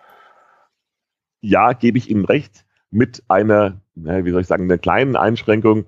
Ja, 1.41 1.73
gebe 1.73 1.99
ich 1.99 2.11
Ihnen 2.11 2.25
recht, 2.25 2.65
mit 2.91 3.23
einer, 3.29 3.81
wie 3.95 4.31
soll 4.31 4.41
ich 4.41 4.47
sagen, 4.47 4.65
einer 4.65 4.79
kleinen 4.79 5.17
Einschränkung. 5.17 5.87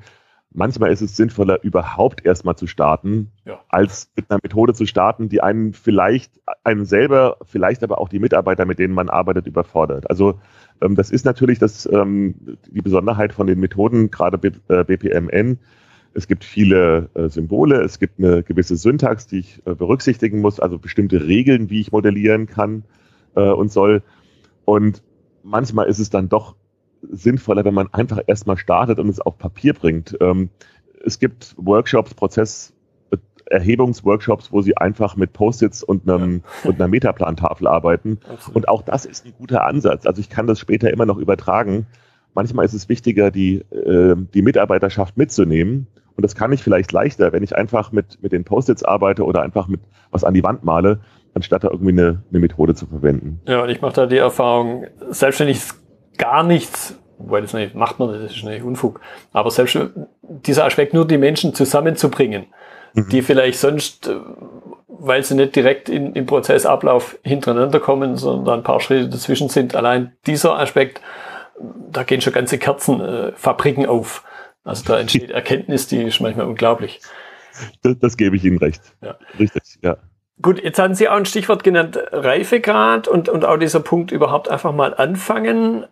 Manchmal 0.55 0.93
ist 0.93 1.01
es 1.01 1.17
sinnvoller, 1.17 1.63
überhaupt 1.63 2.25
erstmal 2.25 2.57
zu 2.57 2.67
starten, 2.67 3.31
ja. 3.47 3.61
als 3.69 4.11
mit 4.17 4.31
einer 4.31 4.41
Methode 4.43 4.75
zu 4.75 4.85
starten, 4.85 5.29
die 5.29 5.41
einen 5.41 5.73
vielleicht, 5.73 6.41
einen 6.63 6.85
selber, 6.85 7.39
vielleicht 7.45 7.83
aber 7.83 7.99
auch 7.99 8.09
die 8.09 8.19
Mitarbeiter, 8.19 8.67
mit 8.67 8.79
denen 8.79 8.93
man 8.93 9.09
arbeitet, 9.09 9.47
überfordert. 9.47 10.11
Also 10.11 10.41
ähm, 10.83 10.95
das 10.95 11.11
ist 11.11 11.25
natürlich 11.25 11.59
das, 11.59 11.89
ähm, 11.91 12.35
die 12.71 12.83
Besonderheit 12.83 13.33
von 13.33 13.47
den 13.47 13.61
Methoden, 13.61 14.11
gerade 14.11 14.37
BPMN. 14.39 15.53
Äh, 15.53 15.57
es 16.15 16.27
gibt 16.27 16.45
viele 16.45 17.09
äh, 17.15 17.29
Symbole, 17.29 17.81
es 17.81 17.99
gibt 17.99 18.19
eine 18.19 18.43
gewisse 18.43 18.77
Syntax, 18.77 19.27
die 19.27 19.39
ich 19.39 19.63
äh, 19.65 19.75
berücksichtigen 19.75 20.41
muss, 20.41 20.61
also 20.61 20.79
bestimmte 20.79 21.27
Regeln, 21.27 21.71
wie 21.71 21.81
ich 21.81 21.93
modellieren 21.93 22.47
kann 22.47 22.85
und 23.35 23.73
soll. 23.73 24.03
Und 24.67 25.03
manchmal 25.43 25.87
ist 25.87 26.01
es 26.01 26.11
dann 26.11 26.29
doch 26.29 26.55
sinnvoller, 27.03 27.65
wenn 27.65 27.75
man 27.75 27.93
einfach 27.93 28.21
erstmal 28.27 28.57
startet 28.57 28.99
und 28.99 29.09
es 29.09 29.21
auf 29.21 29.39
Papier 29.39 29.75
bringt. 29.75 30.17
Ähm, 30.21 30.51
es 31.05 31.19
gibt 31.19 31.55
Workshops, 31.59 32.15
Prozess, 32.15 32.73
Erhebungsworkshops, 33.47 34.53
wo 34.53 34.63
sie 34.63 34.77
einfach 34.77 35.17
mit 35.17 35.33
Post-its 35.33 35.83
und, 35.83 36.09
einem, 36.09 36.37
ja. 36.37 36.43
und 36.71 36.77
einer 36.77 36.89
Metaplantafel 36.89 37.67
arbeiten. 37.67 38.19
Absolut. 38.29 38.57
Und 38.57 38.69
auch 38.69 38.83
das 38.83 39.05
ist 39.05 39.27
ein 39.27 39.35
guter 39.39 39.67
Ansatz. 39.67 40.07
Also 40.07 40.21
ich 40.21 40.31
kann 40.31 40.47
das 40.47 40.59
später 40.59 40.91
immer 40.91 41.07
noch 41.07 41.19
übertragen. 41.19 41.87
Manchmal 42.35 42.65
ist 42.65 42.73
es 42.73 42.89
wichtiger, 42.89 43.31
die, 43.31 43.57
äh, 43.71 44.17
die 44.35 44.43
Mitarbeiterschaft 44.43 45.17
mitzunehmen. 45.17 45.87
Und 46.15 46.23
das 46.25 46.35
kann 46.35 46.53
ich 46.53 46.63
vielleicht 46.63 46.93
leichter, 46.93 47.33
wenn 47.33 47.43
ich 47.43 47.57
einfach 47.57 47.93
mit, 47.93 48.23
mit 48.23 48.33
den 48.33 48.45
Post-its 48.45 48.83
arbeite 48.83 49.25
oder 49.25 49.43
einfach 49.43 49.69
mit 49.69 49.81
was 50.11 50.25
an 50.25 50.35
die 50.35 50.43
Wand 50.43 50.63
male, 50.63 51.01
anstatt 51.35 51.65
da 51.65 51.71
irgendwie 51.71 51.93
eine, 51.93 52.23
eine 52.31 52.39
Methode 52.39 52.75
zu 52.75 52.87
verwenden. 52.87 53.41
Ja, 53.47 53.63
und 53.63 53.71
ich 53.71 53.81
mache 53.81 53.95
da 53.95 54.07
die 54.07 54.19
Erfahrung, 54.19 54.87
selbstständig 55.11 55.61
gar 56.19 56.43
nichts, 56.43 56.97
wobei 57.19 57.41
das 57.41 57.53
nicht 57.53 57.75
macht 57.75 57.99
man, 57.99 58.13
das 58.13 58.33
ist 58.33 58.45
nicht 58.45 58.63
Unfug, 58.63 59.01
aber 59.33 59.51
selbst 59.51 59.79
dieser 60.23 60.65
Aspekt, 60.65 60.95
nur 60.95 61.07
die 61.07 61.19
Menschen 61.19 61.55
zusammenzubringen, 61.55 62.47
mhm. 62.95 63.09
die 63.09 63.23
vielleicht 63.23 63.59
sonst, 63.59 64.09
äh, 64.09 64.17
weil 64.89 65.25
sie 65.25 65.35
nicht 65.35 65.57
direkt 65.57 65.89
in, 65.89 66.15
im 66.15 66.27
Prozessablauf 66.27 67.19
hintereinander 67.23 67.81
kommen, 67.81 68.17
sondern 68.17 68.61
ein 68.61 68.65
paar 68.65 68.81
Schritte 68.81 69.09
dazwischen 69.09 69.49
sind, 69.49 69.75
allein 69.75 70.13
dieser 70.27 70.59
Aspekt, 70.59 71.01
da 71.91 72.03
gehen 72.03 72.21
schon 72.21 72.33
ganze 72.33 72.59
Kerzenfabriken 72.59 73.85
äh, 73.85 73.89
auf. 73.89 74.25
Also 74.65 74.85
da 74.85 74.99
entsteht 74.99 75.31
Erkenntnis, 75.33 75.87
die 75.87 76.03
ist 76.03 76.21
manchmal 76.21 76.47
unglaublich. 76.47 77.01
Das, 77.83 77.99
das 77.99 78.17
gebe 78.17 78.37
ich 78.37 78.45
Ihnen 78.45 78.59
recht. 78.59 78.81
Ja. 79.03 79.17
Richtig, 79.39 79.79
ja. 79.83 79.99
Gut, 80.41 80.63
jetzt 80.63 80.79
hatten 80.79 80.95
Sie 80.95 81.09
auch 81.09 81.17
ein 81.17 81.27
Stichwort 81.27 81.63
genannt, 81.63 81.99
Reifegrad 82.11 83.07
und, 83.07 83.29
und 83.29 83.45
auch 83.45 83.59
dieser 83.59 83.81
Punkt 83.81 84.11
überhaupt 84.11 84.49
einfach 84.49 84.73
mal 84.73 84.95
anfangen 84.95 85.87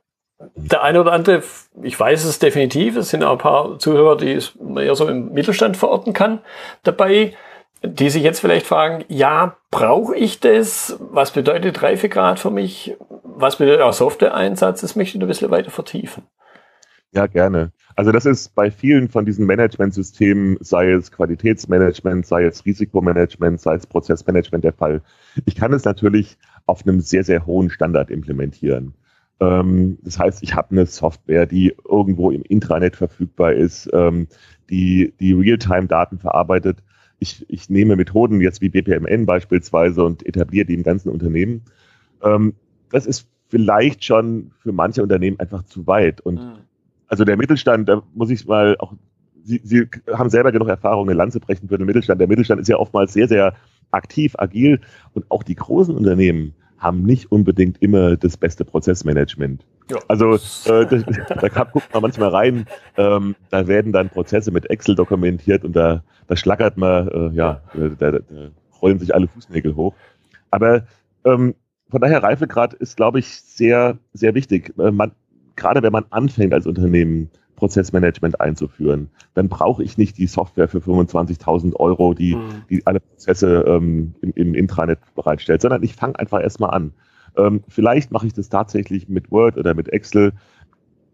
der 0.54 0.82
eine 0.82 1.00
oder 1.00 1.12
andere, 1.12 1.42
ich 1.82 1.98
weiß 1.98 2.24
es 2.24 2.38
definitiv, 2.38 2.96
es 2.96 3.10
sind 3.10 3.22
auch 3.24 3.32
ein 3.32 3.38
paar 3.38 3.78
Zuhörer, 3.78 4.16
die 4.16 4.38
man 4.60 4.84
eher 4.84 4.94
so 4.94 5.06
im 5.06 5.32
Mittelstand 5.32 5.76
verorten 5.76 6.12
kann, 6.12 6.40
dabei, 6.82 7.34
die 7.82 8.10
sich 8.10 8.22
jetzt 8.22 8.40
vielleicht 8.40 8.66
fragen, 8.66 9.04
ja, 9.08 9.56
brauche 9.70 10.16
ich 10.16 10.40
das? 10.40 10.98
Was 11.00 11.32
bedeutet 11.32 11.82
Reifegrad 11.82 12.38
für 12.38 12.50
mich? 12.50 12.96
Was 13.22 13.56
bedeutet 13.56 13.82
auch 13.82 13.92
Software-Einsatz? 13.92 14.82
Das 14.82 14.96
möchte 14.96 15.16
ich 15.16 15.24
ein 15.24 15.28
bisschen 15.28 15.50
weiter 15.50 15.70
vertiefen. 15.70 16.24
Ja, 17.12 17.26
gerne. 17.26 17.72
Also 17.96 18.12
das 18.12 18.24
ist 18.24 18.54
bei 18.54 18.70
vielen 18.70 19.08
von 19.08 19.24
diesen 19.24 19.44
Managementsystemen, 19.44 20.58
sei 20.60 20.92
es 20.92 21.10
Qualitätsmanagement, 21.10 22.24
sei 22.24 22.44
es 22.44 22.64
Risikomanagement, 22.64 23.60
sei 23.60 23.74
es 23.74 23.86
Prozessmanagement 23.86 24.62
der 24.62 24.72
Fall. 24.72 25.02
Ich 25.44 25.56
kann 25.56 25.72
es 25.72 25.84
natürlich 25.84 26.38
auf 26.66 26.86
einem 26.86 27.00
sehr, 27.00 27.24
sehr 27.24 27.46
hohen 27.46 27.68
Standard 27.68 28.10
implementieren. 28.10 28.94
Ähm, 29.40 29.98
das 30.02 30.18
heißt, 30.18 30.42
ich 30.42 30.54
habe 30.54 30.70
eine 30.70 30.86
Software, 30.86 31.46
die 31.46 31.74
irgendwo 31.88 32.30
im 32.30 32.42
Intranet 32.42 32.96
verfügbar 32.96 33.54
ist, 33.54 33.88
ähm, 33.92 34.28
die 34.68 35.14
die 35.18 35.32
Realtime-Daten 35.32 36.18
verarbeitet. 36.18 36.82
Ich, 37.18 37.44
ich 37.48 37.68
nehme 37.68 37.96
Methoden 37.96 38.40
jetzt 38.40 38.60
wie 38.60 38.68
BPMN 38.68 39.26
beispielsweise 39.26 40.04
und 40.04 40.26
etabliere 40.26 40.66
die 40.66 40.74
im 40.74 40.82
ganzen 40.82 41.08
Unternehmen. 41.08 41.62
Ähm, 42.22 42.54
das 42.90 43.06
ist 43.06 43.28
vielleicht 43.48 44.04
schon 44.04 44.52
für 44.62 44.72
manche 44.72 45.02
Unternehmen 45.02 45.40
einfach 45.40 45.64
zu 45.64 45.86
weit. 45.86 46.20
Und 46.20 46.36
mhm. 46.36 46.58
also 47.08 47.24
der 47.24 47.36
Mittelstand, 47.36 47.88
da 47.88 48.02
muss 48.14 48.30
ich 48.30 48.46
mal 48.46 48.76
auch, 48.78 48.94
Sie, 49.42 49.60
Sie 49.64 49.88
haben 50.12 50.28
selber 50.28 50.52
genug 50.52 50.68
Erfahrung, 50.68 51.08
eine 51.08 51.16
Lanze 51.16 51.40
brechen 51.40 51.68
für 51.68 51.78
den 51.78 51.86
Mittelstand. 51.86 52.20
Der 52.20 52.28
Mittelstand 52.28 52.60
ist 52.60 52.68
ja 52.68 52.76
oftmals 52.76 53.14
sehr, 53.14 53.26
sehr 53.26 53.54
aktiv, 53.90 54.34
agil 54.38 54.80
und 55.14 55.24
auch 55.30 55.42
die 55.42 55.54
großen 55.54 55.96
Unternehmen 55.96 56.54
haben 56.80 57.02
nicht 57.02 57.30
unbedingt 57.30 57.80
immer 57.80 58.16
das 58.16 58.36
beste 58.36 58.64
Prozessmanagement. 58.64 59.64
Ja. 59.90 59.98
Also 60.08 60.34
äh, 60.34 60.86
das, 60.86 61.04
da 61.28 61.48
kann, 61.48 61.68
guckt 61.72 61.92
man 61.92 62.02
manchmal 62.02 62.30
rein, 62.30 62.66
ähm, 62.96 63.36
da 63.50 63.66
werden 63.66 63.92
dann 63.92 64.08
Prozesse 64.08 64.50
mit 64.50 64.68
Excel 64.70 64.94
dokumentiert 64.94 65.64
und 65.64 65.76
da, 65.76 66.02
da 66.26 66.36
schlackert 66.36 66.76
man, 66.76 67.08
äh, 67.08 67.28
ja, 67.34 67.60
da, 67.74 67.88
da, 67.88 68.18
da 68.18 68.50
rollen 68.80 68.98
sich 68.98 69.14
alle 69.14 69.28
Fußnägel 69.28 69.76
hoch. 69.76 69.94
Aber 70.50 70.84
ähm, 71.24 71.54
von 71.90 72.00
daher 72.00 72.22
Reifegrad 72.22 72.74
ist, 72.74 72.96
glaube 72.96 73.18
ich, 73.18 73.40
sehr, 73.42 73.98
sehr 74.12 74.34
wichtig. 74.34 74.72
Äh, 74.78 74.90
man, 74.90 75.12
gerade 75.56 75.82
wenn 75.82 75.92
man 75.92 76.06
anfängt 76.10 76.54
als 76.54 76.66
Unternehmen, 76.66 77.30
Prozessmanagement 77.60 78.40
einzuführen. 78.40 79.10
Dann 79.34 79.50
brauche 79.50 79.84
ich 79.84 79.98
nicht 79.98 80.16
die 80.16 80.26
Software 80.26 80.66
für 80.66 80.78
25.000 80.78 81.76
Euro, 81.76 82.14
die, 82.14 82.34
mhm. 82.34 82.62
die 82.70 82.86
alle 82.86 83.00
Prozesse 83.00 83.64
ähm, 83.66 84.14
im, 84.22 84.32
im, 84.34 84.54
Intranet 84.54 84.98
bereitstellt, 85.14 85.60
sondern 85.60 85.82
ich 85.82 85.94
fange 85.94 86.18
einfach 86.18 86.40
erstmal 86.40 86.70
an. 86.70 86.92
Ähm, 87.36 87.62
vielleicht 87.68 88.12
mache 88.12 88.26
ich 88.26 88.32
das 88.32 88.48
tatsächlich 88.48 89.10
mit 89.10 89.30
Word 89.30 89.58
oder 89.58 89.74
mit 89.74 89.90
Excel. 89.90 90.32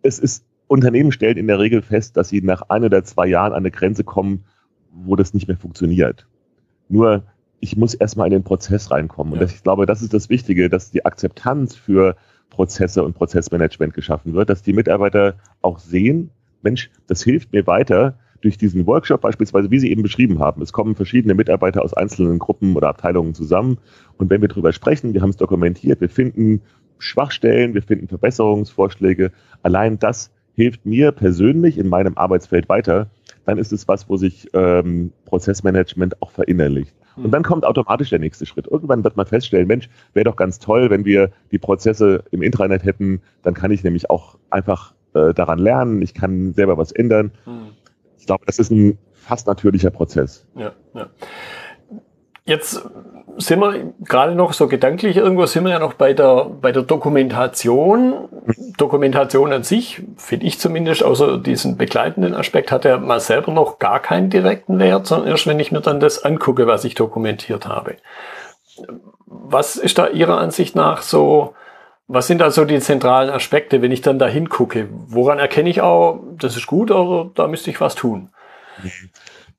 Es 0.02 0.20
ist, 0.20 0.46
Unternehmen 0.68 1.10
stellen 1.10 1.36
in 1.36 1.48
der 1.48 1.58
Regel 1.58 1.82
fest, 1.82 2.16
dass 2.16 2.28
sie 2.28 2.40
nach 2.40 2.62
ein 2.68 2.84
oder 2.84 3.02
zwei 3.02 3.26
Jahren 3.26 3.52
an 3.52 3.58
eine 3.58 3.72
Grenze 3.72 4.04
kommen, 4.04 4.44
wo 4.92 5.16
das 5.16 5.34
nicht 5.34 5.48
mehr 5.48 5.56
funktioniert. 5.56 6.28
Nur 6.88 7.24
ich 7.66 7.76
muss 7.76 7.94
erstmal 7.94 8.28
in 8.28 8.32
den 8.32 8.44
Prozess 8.44 8.92
reinkommen. 8.92 9.32
Und 9.32 9.40
ja. 9.40 9.44
das, 9.44 9.54
ich 9.54 9.64
glaube, 9.64 9.86
das 9.86 10.00
ist 10.00 10.14
das 10.14 10.28
Wichtige, 10.28 10.70
dass 10.70 10.92
die 10.92 11.04
Akzeptanz 11.04 11.74
für 11.74 12.14
Prozesse 12.48 13.02
und 13.02 13.14
Prozessmanagement 13.14 13.92
geschaffen 13.92 14.34
wird, 14.34 14.50
dass 14.50 14.62
die 14.62 14.72
Mitarbeiter 14.72 15.34
auch 15.62 15.80
sehen, 15.80 16.30
Mensch, 16.62 16.90
das 17.08 17.24
hilft 17.24 17.52
mir 17.52 17.66
weiter 17.66 18.18
durch 18.40 18.56
diesen 18.56 18.86
Workshop 18.86 19.20
beispielsweise, 19.22 19.72
wie 19.72 19.80
Sie 19.80 19.90
eben 19.90 20.04
beschrieben 20.04 20.38
haben. 20.38 20.62
Es 20.62 20.72
kommen 20.72 20.94
verschiedene 20.94 21.34
Mitarbeiter 21.34 21.82
aus 21.82 21.92
einzelnen 21.92 22.38
Gruppen 22.38 22.76
oder 22.76 22.88
Abteilungen 22.88 23.34
zusammen. 23.34 23.78
Und 24.16 24.30
wenn 24.30 24.42
wir 24.42 24.48
darüber 24.48 24.72
sprechen, 24.72 25.12
wir 25.12 25.22
haben 25.22 25.30
es 25.30 25.36
dokumentiert, 25.36 26.00
wir 26.00 26.08
finden 26.08 26.62
Schwachstellen, 26.98 27.74
wir 27.74 27.82
finden 27.82 28.06
Verbesserungsvorschläge. 28.06 29.32
Allein 29.64 29.98
das 29.98 30.30
hilft 30.54 30.86
mir 30.86 31.10
persönlich 31.10 31.78
in 31.78 31.88
meinem 31.88 32.16
Arbeitsfeld 32.16 32.68
weiter. 32.68 33.10
Dann 33.44 33.58
ist 33.58 33.72
es 33.72 33.88
was, 33.88 34.08
wo 34.08 34.16
sich 34.16 34.48
ähm, 34.52 35.12
Prozessmanagement 35.24 36.22
auch 36.22 36.30
verinnerlicht. 36.30 36.94
Und 37.24 37.30
dann 37.30 37.42
kommt 37.42 37.64
automatisch 37.64 38.10
der 38.10 38.18
nächste 38.18 38.46
Schritt. 38.46 38.66
Irgendwann 38.66 39.02
wird 39.04 39.16
man 39.16 39.26
feststellen, 39.26 39.66
Mensch, 39.66 39.88
wäre 40.12 40.24
doch 40.24 40.36
ganz 40.36 40.58
toll, 40.58 40.90
wenn 40.90 41.04
wir 41.04 41.30
die 41.50 41.58
Prozesse 41.58 42.24
im 42.30 42.42
Intranet 42.42 42.84
hätten. 42.84 43.22
Dann 43.42 43.54
kann 43.54 43.70
ich 43.70 43.82
nämlich 43.84 44.10
auch 44.10 44.36
einfach 44.50 44.94
äh, 45.14 45.32
daran 45.32 45.58
lernen, 45.58 46.02
ich 46.02 46.14
kann 46.14 46.52
selber 46.52 46.76
was 46.76 46.92
ändern. 46.92 47.32
Hm. 47.44 47.68
Ich 48.18 48.26
glaube, 48.26 48.44
das 48.46 48.58
ist 48.58 48.70
ein 48.70 48.98
fast 49.14 49.46
natürlicher 49.46 49.90
Prozess. 49.90 50.46
Ja, 50.54 50.72
ja. 50.94 51.08
Jetzt 52.46 52.80
sind 53.38 53.60
wir 53.60 53.92
gerade 54.00 54.34
noch 54.34 54.52
so 54.52 54.68
gedanklich 54.68 55.16
irgendwo 55.16 55.46
sind 55.46 55.64
wir 55.64 55.72
ja 55.72 55.78
noch 55.78 55.94
bei 55.94 56.12
der, 56.12 56.44
bei 56.44 56.72
der 56.72 56.84
Dokumentation. 56.84 58.28
Dokumentation 58.78 59.52
an 59.52 59.64
sich, 59.64 60.02
finde 60.16 60.46
ich 60.46 60.58
zumindest, 60.58 61.02
außer 61.02 61.38
diesen 61.38 61.76
begleitenden 61.76 62.34
Aspekt, 62.34 62.70
hat 62.70 62.84
ja 62.84 62.98
mal 62.98 63.20
selber 63.20 63.52
noch 63.52 63.78
gar 63.78 64.00
keinen 64.00 64.30
direkten 64.30 64.78
Wert, 64.78 65.06
sondern 65.06 65.28
erst 65.28 65.46
wenn 65.46 65.58
ich 65.58 65.72
mir 65.72 65.80
dann 65.80 66.00
das 66.00 66.24
angucke, 66.24 66.66
was 66.66 66.84
ich 66.84 66.94
dokumentiert 66.94 67.66
habe. 67.66 67.96
Was 69.26 69.76
ist 69.76 69.98
da 69.98 70.08
Ihrer 70.08 70.38
Ansicht 70.38 70.76
nach 70.76 71.02
so, 71.02 71.54
was 72.06 72.28
sind 72.28 72.40
da 72.40 72.52
so 72.52 72.64
die 72.64 72.78
zentralen 72.78 73.30
Aspekte, 73.30 73.82
wenn 73.82 73.90
ich 73.90 74.02
dann 74.02 74.18
da 74.20 74.28
hingucke? 74.28 74.88
Woran 75.08 75.40
erkenne 75.40 75.68
ich 75.68 75.80
auch, 75.80 76.20
das 76.38 76.56
ist 76.56 76.66
gut 76.66 76.90
oder 76.92 77.30
da 77.34 77.48
müsste 77.48 77.70
ich 77.70 77.80
was 77.80 77.96
tun? 77.96 78.30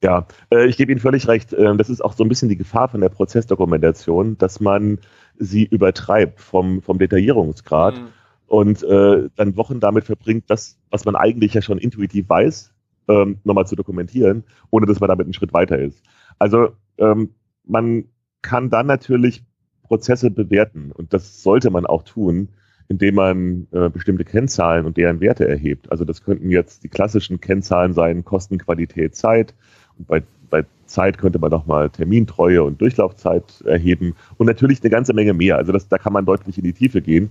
Ja, 0.03 0.27
äh, 0.51 0.67
ich 0.67 0.77
gebe 0.77 0.91
Ihnen 0.91 1.01
völlig 1.01 1.27
recht. 1.27 1.53
Äh, 1.53 1.75
das 1.75 1.89
ist 1.89 2.01
auch 2.03 2.13
so 2.13 2.23
ein 2.23 2.29
bisschen 2.29 2.49
die 2.49 2.57
Gefahr 2.57 2.87
von 2.87 3.01
der 3.01 3.09
Prozessdokumentation, 3.09 4.37
dass 4.37 4.59
man 4.59 4.99
sie 5.37 5.65
übertreibt 5.65 6.39
vom, 6.39 6.81
vom 6.81 6.99
Detaillierungsgrad 6.99 7.95
mhm. 7.95 8.07
und 8.47 8.83
äh, 8.83 9.29
dann 9.35 9.57
Wochen 9.57 9.79
damit 9.79 10.05
verbringt, 10.05 10.45
das, 10.47 10.77
was 10.89 11.05
man 11.05 11.15
eigentlich 11.15 11.53
ja 11.53 11.61
schon 11.61 11.77
intuitiv 11.77 12.29
weiß, 12.29 12.73
ähm, 13.07 13.39
nochmal 13.43 13.67
zu 13.67 13.75
dokumentieren, 13.75 14.43
ohne 14.69 14.85
dass 14.85 14.99
man 14.99 15.07
damit 15.09 15.25
einen 15.25 15.33
Schritt 15.33 15.53
weiter 15.53 15.79
ist. 15.79 16.03
Also 16.39 16.69
ähm, 16.97 17.33
man 17.65 18.05
kann 18.41 18.69
dann 18.69 18.87
natürlich 18.87 19.43
Prozesse 19.83 20.29
bewerten 20.31 20.91
und 20.91 21.13
das 21.13 21.41
sollte 21.41 21.69
man 21.69 21.85
auch 21.85 22.03
tun, 22.03 22.49
indem 22.89 23.15
man 23.15 23.67
äh, 23.71 23.89
bestimmte 23.89 24.23
Kennzahlen 24.23 24.85
und 24.85 24.97
deren 24.97 25.19
Werte 25.19 25.47
erhebt. 25.47 25.91
Also 25.91 26.05
das 26.05 26.23
könnten 26.23 26.49
jetzt 26.49 26.83
die 26.83 26.89
klassischen 26.89 27.41
Kennzahlen 27.41 27.93
sein, 27.93 28.23
Kosten, 28.23 28.57
Qualität, 28.57 29.15
Zeit. 29.15 29.55
Bei, 29.99 30.23
bei 30.49 30.65
Zeit 30.85 31.17
könnte 31.17 31.39
man 31.39 31.51
nochmal 31.51 31.89
Termintreue 31.89 32.63
und 32.63 32.79
Durchlaufzeit 32.81 33.61
erheben 33.65 34.15
und 34.37 34.47
natürlich 34.47 34.81
eine 34.81 34.89
ganze 34.89 35.13
Menge 35.13 35.33
mehr. 35.33 35.57
Also 35.57 35.71
das, 35.71 35.87
da 35.87 35.97
kann 35.97 36.13
man 36.13 36.25
deutlich 36.25 36.57
in 36.57 36.63
die 36.63 36.73
Tiefe 36.73 37.01
gehen. 37.01 37.29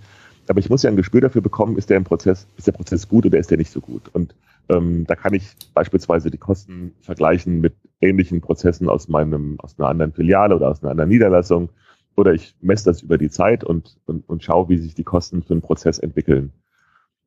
Aber 0.48 0.60
ich 0.60 0.70
muss 0.70 0.82
ja 0.82 0.90
ein 0.90 0.96
Gespür 0.96 1.20
dafür 1.20 1.42
bekommen, 1.42 1.76
ist 1.76 1.90
der, 1.90 1.96
im 1.96 2.04
Prozess, 2.04 2.46
ist 2.56 2.66
der 2.66 2.72
Prozess 2.72 3.08
gut 3.08 3.26
oder 3.26 3.38
ist 3.38 3.50
der 3.50 3.58
nicht 3.58 3.70
so 3.70 3.80
gut. 3.80 4.02
Und 4.12 4.34
ähm, 4.68 5.04
da 5.06 5.16
kann 5.16 5.34
ich 5.34 5.54
beispielsweise 5.74 6.30
die 6.30 6.38
Kosten 6.38 6.92
vergleichen 7.00 7.60
mit 7.60 7.74
ähnlichen 8.00 8.40
Prozessen 8.40 8.88
aus 8.88 9.08
meinem, 9.08 9.58
aus 9.58 9.78
einer 9.78 9.88
anderen 9.88 10.12
Filiale 10.12 10.54
oder 10.54 10.68
aus 10.70 10.82
einer 10.82 10.92
anderen 10.92 11.10
Niederlassung. 11.10 11.70
Oder 12.16 12.32
ich 12.32 12.54
messe 12.60 12.86
das 12.86 13.02
über 13.02 13.18
die 13.18 13.28
Zeit 13.28 13.64
und, 13.64 13.98
und, 14.06 14.28
und 14.28 14.42
schaue, 14.42 14.68
wie 14.68 14.78
sich 14.78 14.94
die 14.94 15.04
Kosten 15.04 15.42
für 15.42 15.54
einen 15.54 15.62
Prozess 15.62 15.98
entwickeln. 15.98 16.52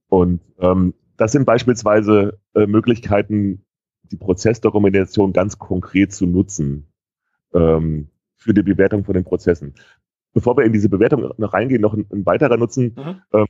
Und 0.07 0.41
ähm, 0.59 0.93
das 1.17 1.31
sind 1.33 1.45
beispielsweise 1.45 2.39
äh, 2.55 2.65
Möglichkeiten, 2.65 3.61
die 4.11 4.17
Prozessdokumentation 4.17 5.33
ganz 5.33 5.59
konkret 5.59 6.13
zu 6.13 6.25
nutzen 6.25 6.87
ähm, 7.53 8.09
für 8.35 8.53
die 8.53 8.63
Bewertung 8.63 9.03
von 9.03 9.13
den 9.13 9.23
Prozessen. 9.23 9.75
Bevor 10.33 10.57
wir 10.57 10.63
in 10.63 10.73
diese 10.73 10.89
Bewertung 10.89 11.31
noch 11.37 11.53
reingehen, 11.53 11.81
noch 11.81 11.93
ein, 11.93 12.05
ein 12.11 12.25
weiterer 12.25 12.57
Nutzen, 12.57 12.95
mhm. 12.95 13.21
ähm, 13.33 13.45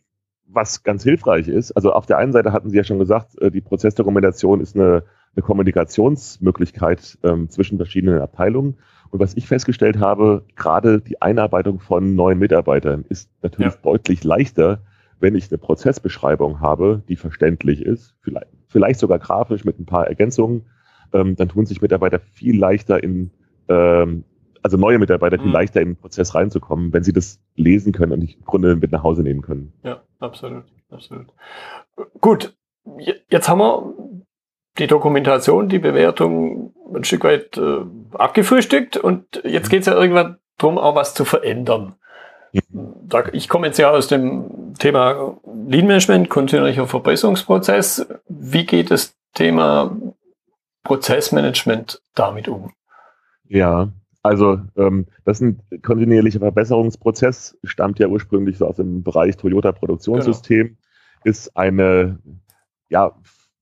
was 0.51 0.83
ganz 0.83 1.03
hilfreich 1.03 1.47
ist. 1.47 1.71
Also 1.73 1.93
auf 1.93 2.05
der 2.05 2.17
einen 2.17 2.31
Seite 2.31 2.51
hatten 2.51 2.69
Sie 2.69 2.77
ja 2.77 2.83
schon 2.83 2.99
gesagt, 2.99 3.39
äh, 3.39 3.51
die 3.51 3.61
Prozessdokumentation 3.61 4.61
ist 4.61 4.75
eine, 4.75 5.03
eine 5.35 5.43
Kommunikationsmöglichkeit 5.43 7.19
ähm, 7.23 7.49
zwischen 7.49 7.77
verschiedenen 7.77 8.19
Abteilungen. 8.19 8.77
Und 9.11 9.19
was 9.19 9.35
ich 9.35 9.47
festgestellt 9.47 9.99
habe, 9.99 10.45
gerade 10.55 11.01
die 11.01 11.21
Einarbeitung 11.21 11.79
von 11.79 12.15
neuen 12.15 12.39
Mitarbeitern 12.39 13.05
ist 13.09 13.29
natürlich 13.41 13.73
ja. 13.73 13.79
deutlich 13.81 14.23
leichter, 14.23 14.81
wenn 15.19 15.35
ich 15.35 15.51
eine 15.51 15.57
Prozessbeschreibung 15.57 16.61
habe, 16.61 17.03
die 17.07 17.15
verständlich 17.15 17.81
ist, 17.81 18.15
vielleicht, 18.21 18.47
vielleicht 18.69 18.99
sogar 18.99 19.19
grafisch 19.19 19.65
mit 19.65 19.79
ein 19.79 19.85
paar 19.85 20.07
Ergänzungen, 20.07 20.65
ähm, 21.13 21.35
dann 21.35 21.49
tun 21.49 21.65
sich 21.65 21.81
Mitarbeiter 21.81 22.19
viel 22.19 22.57
leichter 22.57 23.03
in, 23.03 23.31
ähm, 23.67 24.23
also 24.61 24.77
neue 24.77 24.99
Mitarbeiter 24.99 25.37
viel 25.37 25.47
mhm. 25.47 25.53
leichter 25.53 25.81
in 25.81 25.89
den 25.89 25.95
Prozess 25.95 26.35
reinzukommen, 26.35 26.93
wenn 26.93 27.03
sie 27.03 27.13
das 27.13 27.41
lesen 27.55 27.91
können 27.91 28.11
und 28.11 28.21
im 28.21 28.45
Grunde 28.45 28.75
mit 28.75 28.91
nach 28.91 29.03
Hause 29.03 29.23
nehmen 29.23 29.41
können. 29.41 29.73
Ja, 29.83 30.01
absolut, 30.19 30.65
absolut. 30.89 31.27
Gut, 32.21 32.55
jetzt 33.29 33.49
haben 33.49 33.59
wir 33.59 33.93
die 34.77 34.87
Dokumentation, 34.87 35.67
die 35.67 35.79
Bewertung 35.79 36.73
ein 36.93 37.03
Stück 37.03 37.23
weit 37.23 37.57
äh, 37.57 37.81
abgefrühstückt 38.13 38.97
und 38.97 39.41
jetzt 39.43 39.67
mhm. 39.67 39.69
geht 39.71 39.81
es 39.81 39.87
ja 39.87 39.93
irgendwann 39.93 40.37
darum, 40.57 40.77
auch 40.77 40.95
was 40.95 41.13
zu 41.13 41.25
verändern. 41.25 41.95
Ich 43.33 43.49
komme 43.49 43.67
jetzt 43.67 43.77
ja 43.77 43.91
aus 43.91 44.07
dem 44.07 44.73
Thema 44.79 45.37
Lean 45.67 45.87
Management, 45.87 46.29
kontinuierlicher 46.29 46.87
Verbesserungsprozess. 46.87 48.07
Wie 48.27 48.65
geht 48.65 48.91
das 48.91 49.15
Thema 49.33 49.95
Prozessmanagement 50.83 52.01
damit 52.15 52.47
um? 52.47 52.71
Ja, 53.47 53.89
also 54.21 54.59
ähm, 54.75 55.07
das 55.25 55.39
ist 55.39 55.41
ein 55.41 55.81
kontinuierlicher 55.81 56.39
Verbesserungsprozess, 56.39 57.57
stammt 57.63 57.99
ja 57.99 58.07
ursprünglich 58.07 58.57
so 58.57 58.67
aus 58.67 58.75
dem 58.75 59.03
Bereich 59.03 59.37
Toyota 59.37 59.71
Produktionssystem, 59.71 60.67
genau. 60.67 60.77
ist 61.23 61.55
eine, 61.55 62.19
ja, 62.89 63.15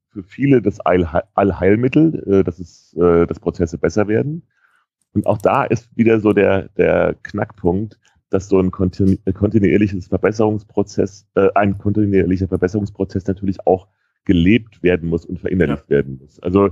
für 0.09 0.23
viele 0.23 0.61
das 0.61 0.79
Allheilmittel, 0.79 2.23
äh, 2.27 2.43
dass, 2.43 2.59
es, 2.59 2.95
äh, 2.97 3.27
dass 3.27 3.39
Prozesse 3.39 3.77
besser 3.77 4.07
werden. 4.07 4.47
Und 5.13 5.27
auch 5.27 5.37
da 5.37 5.63
ist 5.63 5.95
wieder 5.95 6.19
so 6.19 6.33
der, 6.33 6.69
der 6.69 7.15
Knackpunkt, 7.23 7.99
dass 8.29 8.49
so 8.49 8.59
ein 8.59 8.71
kontinu 8.71 9.17
kontinuierliches 9.33 10.07
Verbesserungsprozess, 10.07 11.27
äh, 11.35 11.49
ein 11.55 11.77
kontinuierlicher 11.77 12.47
Verbesserungsprozess 12.47 13.25
natürlich 13.27 13.65
auch 13.65 13.87
gelebt 14.25 14.83
werden 14.83 15.09
muss 15.09 15.25
und 15.25 15.39
verinnerlicht 15.39 15.85
ja. 15.87 15.97
werden 15.97 16.19
muss. 16.21 16.39
Also 16.41 16.71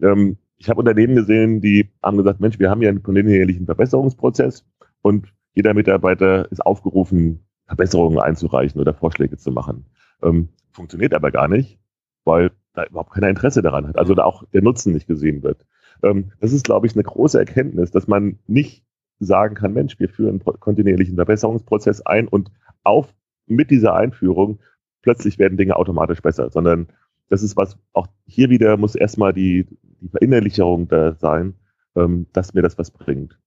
ähm, 0.00 0.38
ich 0.58 0.70
habe 0.70 0.78
Unternehmen 0.78 1.16
gesehen, 1.16 1.60
die 1.60 1.90
haben 2.02 2.16
gesagt, 2.16 2.40
Mensch, 2.40 2.58
wir 2.60 2.70
haben 2.70 2.82
ja 2.82 2.88
einen 2.88 3.02
kontinuierlichen 3.02 3.66
Verbesserungsprozess 3.66 4.64
und 5.02 5.32
jeder 5.54 5.74
Mitarbeiter 5.74 6.50
ist 6.52 6.64
aufgerufen, 6.64 7.40
Verbesserungen 7.66 8.20
einzureichen 8.20 8.80
oder 8.80 8.94
Vorschläge 8.94 9.36
zu 9.36 9.50
machen. 9.50 9.86
Ähm, 10.22 10.48
funktioniert 10.70 11.14
aber 11.14 11.30
gar 11.30 11.48
nicht, 11.48 11.78
weil 12.24 12.52
da 12.74 12.84
überhaupt 12.84 13.12
keiner 13.12 13.28
Interesse 13.28 13.60
daran 13.60 13.88
hat, 13.88 13.98
also 13.98 14.14
da 14.14 14.24
auch 14.24 14.44
der 14.52 14.62
Nutzen 14.62 14.92
nicht 14.92 15.06
gesehen 15.06 15.42
wird. 15.42 15.66
Ähm, 16.02 16.32
das 16.40 16.52
ist, 16.52 16.64
glaube 16.64 16.86
ich, 16.86 16.94
eine 16.94 17.02
große 17.02 17.38
Erkenntnis, 17.38 17.90
dass 17.90 18.06
man 18.06 18.38
nicht 18.46 18.84
sagen 19.24 19.54
kann, 19.54 19.72
Mensch, 19.72 19.98
wir 19.98 20.08
führen 20.08 20.42
einen 20.46 20.60
kontinuierlichen 20.60 21.16
Verbesserungsprozess 21.16 22.00
ein 22.02 22.28
und 22.28 22.50
auf, 22.84 23.14
mit 23.46 23.70
dieser 23.70 23.94
Einführung 23.94 24.58
plötzlich 25.02 25.38
werden 25.38 25.58
Dinge 25.58 25.76
automatisch 25.76 26.22
besser, 26.22 26.50
sondern 26.50 26.88
das 27.28 27.42
ist 27.42 27.56
was, 27.56 27.78
auch 27.92 28.08
hier 28.26 28.50
wieder 28.50 28.76
muss 28.76 28.94
erstmal 28.94 29.32
die, 29.32 29.66
die 30.00 30.08
Verinnerlichung 30.08 30.88
da 30.88 31.14
sein, 31.14 31.54
ähm, 31.96 32.26
dass 32.32 32.54
mir 32.54 32.62
das 32.62 32.78
was 32.78 32.90
bringt. 32.90 33.38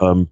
Ähm, 0.00 0.28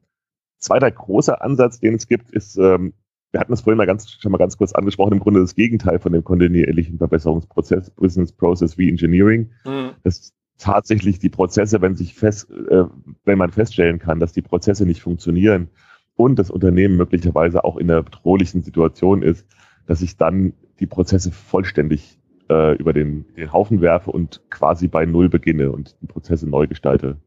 zweiter 0.59 0.90
großer 0.90 1.43
Ansatz, 1.43 1.81
den 1.81 1.95
es 1.95 2.07
gibt, 2.07 2.31
ist, 2.31 2.57
ähm, 2.57 2.95
wir 3.33 3.40
hatten 3.40 3.53
das 3.53 3.62
vorhin 3.62 3.79
mal 3.79 3.87
ganz, 3.87 4.11
schon 4.11 4.33
mal 4.33 4.38
ganz 4.38 4.57
kurz 4.57 4.73
angesprochen, 4.73 5.14
im 5.14 5.21
Grunde 5.21 5.40
das 5.40 5.55
Gegenteil 5.55 5.99
von 5.99 6.12
dem 6.12 6.23
kontinuierlichen 6.23 6.99
Verbesserungsprozess, 6.99 7.90
Business 7.90 8.33
Process 8.33 8.79
Reengineering. 8.79 9.51
Mhm. 9.67 9.90
Das 10.05 10.33
tatsächlich 10.59 11.19
die 11.19 11.31
Prozesse, 11.31 11.81
wenn 11.81 11.97
sich 11.97 12.14
fest, 12.14 12.51
äh, 12.51 12.85
wenn 13.25 13.38
man 13.38 13.51
feststellen 13.51 13.99
kann, 13.99 14.21
dass 14.21 14.33
die 14.33 14.43
Prozesse 14.43 14.87
nicht 14.87 15.03
funktionieren 15.03 15.69
und 16.17 16.38
das 16.38 16.51
Unternehmen 16.51 16.97
möglicherweise 16.97 17.64
auch 17.64 17.77
in 17.77 17.90
einer 17.90 18.03
bedrohlichen 18.03 18.62
Situation 18.62 19.23
ist, 19.23 19.47
dass 19.87 20.03
ich 20.03 20.17
dann 20.17 20.55
die 20.81 20.87
Prozesse 20.87 21.33
vollständig 21.33 22.19
äh, 22.49 22.77
über 22.77 22.93
den, 22.93 23.27
den 23.37 23.53
Haufen 23.53 23.81
werfe 23.81 24.11
und 24.11 24.43
quasi 24.51 24.88
bei 24.88 25.07
Null 25.07 25.29
beginne 25.29 25.73
und 25.73 25.97
die 26.01 26.07
Prozesse 26.07 26.49
neu 26.49 26.67
gestalte. 26.67 27.19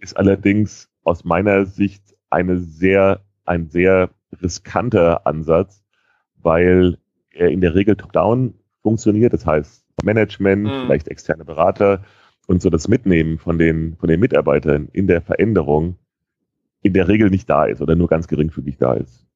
Ist 0.00 0.16
allerdings 0.16 0.88
aus 1.04 1.24
meiner 1.24 1.66
Sicht 1.66 2.16
eine 2.30 2.58
sehr, 2.58 3.20
ein 3.44 3.68
sehr 3.68 4.10
riskanter 4.42 5.26
Ansatz, 5.26 5.82
weil 6.36 6.98
er 7.30 7.50
in 7.50 7.60
der 7.60 7.74
Regel 7.74 7.96
top-down 7.96 8.54
funktioniert. 8.82 9.32
Das 9.32 9.46
heißt, 9.46 9.79
Management, 10.04 10.64
mhm. 10.64 10.82
vielleicht 10.84 11.08
externe 11.08 11.44
Berater 11.44 12.02
und 12.46 12.62
so 12.62 12.70
das 12.70 12.88
Mitnehmen 12.88 13.38
von 13.38 13.58
den, 13.58 13.96
von 13.96 14.08
den 14.08 14.20
Mitarbeitern 14.20 14.88
in 14.92 15.06
der 15.06 15.20
Veränderung 15.22 15.96
in 16.82 16.94
der 16.94 17.08
Regel 17.08 17.30
nicht 17.30 17.48
da 17.48 17.66
ist 17.66 17.82
oder 17.82 17.94
nur 17.94 18.08
ganz 18.08 18.26
geringfügig 18.26 18.78
da 18.78 18.94
ist. 18.94 19.26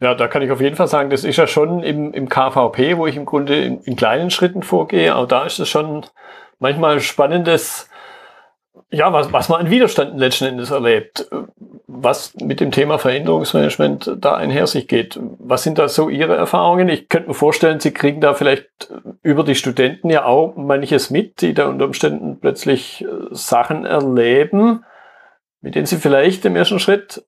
Ja, 0.00 0.14
da 0.14 0.28
kann 0.28 0.42
ich 0.42 0.50
auf 0.50 0.60
jeden 0.60 0.76
Fall 0.76 0.88
sagen, 0.88 1.10
das 1.10 1.24
ist 1.24 1.36
ja 1.36 1.46
schon 1.46 1.82
im, 1.82 2.12
im 2.12 2.28
KVP, 2.28 2.96
wo 2.96 3.06
ich 3.06 3.16
im 3.16 3.26
Grunde 3.26 3.62
in, 3.62 3.80
in 3.80 3.96
kleinen 3.96 4.30
Schritten 4.30 4.62
vorgehe, 4.62 5.14
auch 5.14 5.28
da 5.28 5.44
ist 5.44 5.58
es 5.58 5.68
schon 5.68 6.06
manchmal 6.58 7.00
spannendes, 7.00 7.89
ja, 8.92 9.12
was, 9.12 9.32
was 9.32 9.48
man 9.48 9.60
an 9.60 9.70
Widerständen 9.70 10.18
letzten 10.18 10.46
Endes 10.46 10.70
erlebt, 10.70 11.28
was 11.86 12.34
mit 12.36 12.60
dem 12.60 12.72
Thema 12.72 12.98
Veränderungsmanagement 12.98 14.16
da 14.18 14.34
einher 14.34 14.66
sich 14.66 14.88
geht. 14.88 15.18
Was 15.38 15.62
sind 15.62 15.78
da 15.78 15.88
so 15.88 16.08
Ihre 16.08 16.36
Erfahrungen? 16.36 16.88
Ich 16.88 17.08
könnte 17.08 17.28
mir 17.28 17.34
vorstellen, 17.34 17.78
Sie 17.78 17.92
kriegen 17.92 18.20
da 18.20 18.34
vielleicht 18.34 18.92
über 19.22 19.44
die 19.44 19.54
Studenten 19.54 20.10
ja 20.10 20.24
auch 20.24 20.56
manches 20.56 21.10
mit, 21.10 21.40
die 21.40 21.54
da 21.54 21.68
unter 21.68 21.84
Umständen 21.84 22.40
plötzlich 22.40 23.04
äh, 23.04 23.06
Sachen 23.30 23.84
erleben, 23.84 24.84
mit 25.60 25.74
denen 25.74 25.86
Sie 25.86 25.96
vielleicht 25.96 26.44
im 26.44 26.56
ersten 26.56 26.80
Schritt, 26.80 27.24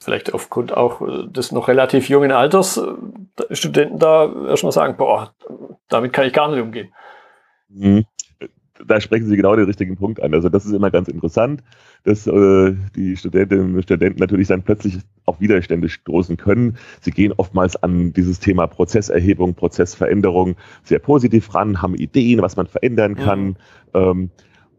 vielleicht 0.00 0.32
aufgrund 0.32 0.74
auch 0.74 1.02
äh, 1.02 1.26
des 1.28 1.52
noch 1.52 1.68
relativ 1.68 2.08
jungen 2.08 2.32
Alters, 2.32 2.78
äh, 2.78 3.54
Studenten 3.54 3.98
da 3.98 4.32
erstmal 4.48 4.72
sagen, 4.72 4.96
boah, 4.96 5.34
damit 5.88 6.14
kann 6.14 6.26
ich 6.26 6.32
gar 6.32 6.50
nicht 6.50 6.60
umgehen. 6.60 6.94
Mhm 7.68 8.06
da 8.86 9.00
sprechen 9.00 9.26
Sie 9.26 9.36
genau 9.36 9.54
den 9.54 9.66
richtigen 9.66 9.96
Punkt 9.96 10.22
an. 10.22 10.34
Also 10.34 10.48
das 10.48 10.64
ist 10.64 10.72
immer 10.72 10.90
ganz 10.90 11.08
interessant, 11.08 11.62
dass 12.02 12.26
äh, 12.26 12.74
die 12.96 13.16
Studentinnen 13.16 13.74
und 13.74 13.82
Studenten 13.82 14.18
natürlich 14.18 14.48
dann 14.48 14.62
plötzlich 14.62 14.98
auf 15.26 15.40
Widerstände 15.40 15.88
stoßen 15.88 16.36
können. 16.36 16.76
Sie 17.00 17.12
gehen 17.12 17.32
oftmals 17.36 17.76
an 17.76 18.12
dieses 18.12 18.40
Thema 18.40 18.66
Prozesserhebung, 18.66 19.54
Prozessveränderung 19.54 20.56
sehr 20.82 20.98
positiv 20.98 21.54
ran, 21.54 21.82
haben 21.82 21.94
Ideen, 21.94 22.42
was 22.42 22.56
man 22.56 22.66
verändern 22.66 23.14
kann 23.14 23.46
mhm. 23.46 23.56
ähm, 23.94 24.30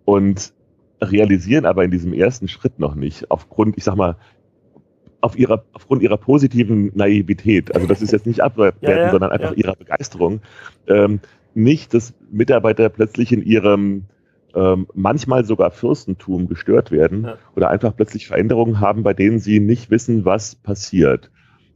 und 0.03 0.53
realisieren 1.01 1.65
aber 1.65 1.83
in 1.83 1.91
diesem 1.91 2.13
ersten 2.13 2.47
Schritt 2.47 2.79
noch 2.79 2.95
nicht, 2.95 3.29
aufgrund, 3.31 3.77
ich 3.77 3.83
sag 3.83 3.95
mal, 3.95 4.17
auf 5.21 5.37
ihrer, 5.37 5.63
aufgrund 5.73 6.03
ihrer 6.03 6.17
positiven 6.17 6.91
Naivität, 6.93 7.73
also 7.73 7.87
das 7.87 8.01
ist 8.01 8.11
jetzt 8.11 8.27
nicht 8.27 8.41
abwerten, 8.43 8.87
ja, 8.87 8.97
ja, 8.97 9.11
sondern 9.11 9.31
einfach 9.31 9.51
ja. 9.51 9.57
ihrer 9.57 9.75
Begeisterung, 9.75 10.41
ähm, 10.87 11.19
nicht, 11.55 11.93
dass 11.93 12.13
Mitarbeiter 12.31 12.89
plötzlich 12.89 13.31
in 13.31 13.41
ihrem 13.43 14.05
ähm, 14.55 14.87
manchmal 14.93 15.45
sogar 15.45 15.71
Fürstentum 15.71 16.47
gestört 16.47 16.91
werden 16.91 17.25
ja. 17.25 17.37
oder 17.55 17.69
einfach 17.69 17.95
plötzlich 17.95 18.27
Veränderungen 18.27 18.79
haben, 18.79 19.03
bei 19.03 19.13
denen 19.13 19.39
sie 19.39 19.59
nicht 19.59 19.91
wissen, 19.91 20.25
was 20.25 20.55
passiert. 20.55 21.29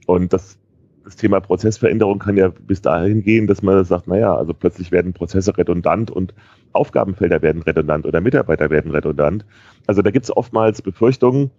Und 0.05 0.33
das, 0.33 0.57
das 1.03 1.17
Thema 1.17 1.39
Prozessveränderung 1.41 2.19
kann 2.19 2.37
ja 2.37 2.49
bis 2.49 2.81
dahin 2.81 3.21
gehen, 3.21 3.47
dass 3.47 3.61
man 3.61 3.83
sagt, 3.83 4.07
naja, 4.07 4.35
also 4.35 4.53
plötzlich 4.53 4.91
werden 4.91 5.13
Prozesse 5.13 5.57
redundant 5.57 6.09
und 6.09 6.33
Aufgabenfelder 6.71 7.41
werden 7.41 7.61
redundant 7.61 8.05
oder 8.05 8.21
Mitarbeiter 8.21 8.69
werden 8.69 8.91
redundant. 8.91 9.45
Also 9.87 10.01
da 10.01 10.11
gibt 10.11 10.25
es 10.25 10.35
oftmals 10.35 10.81
Befürchtungen, 10.81 11.51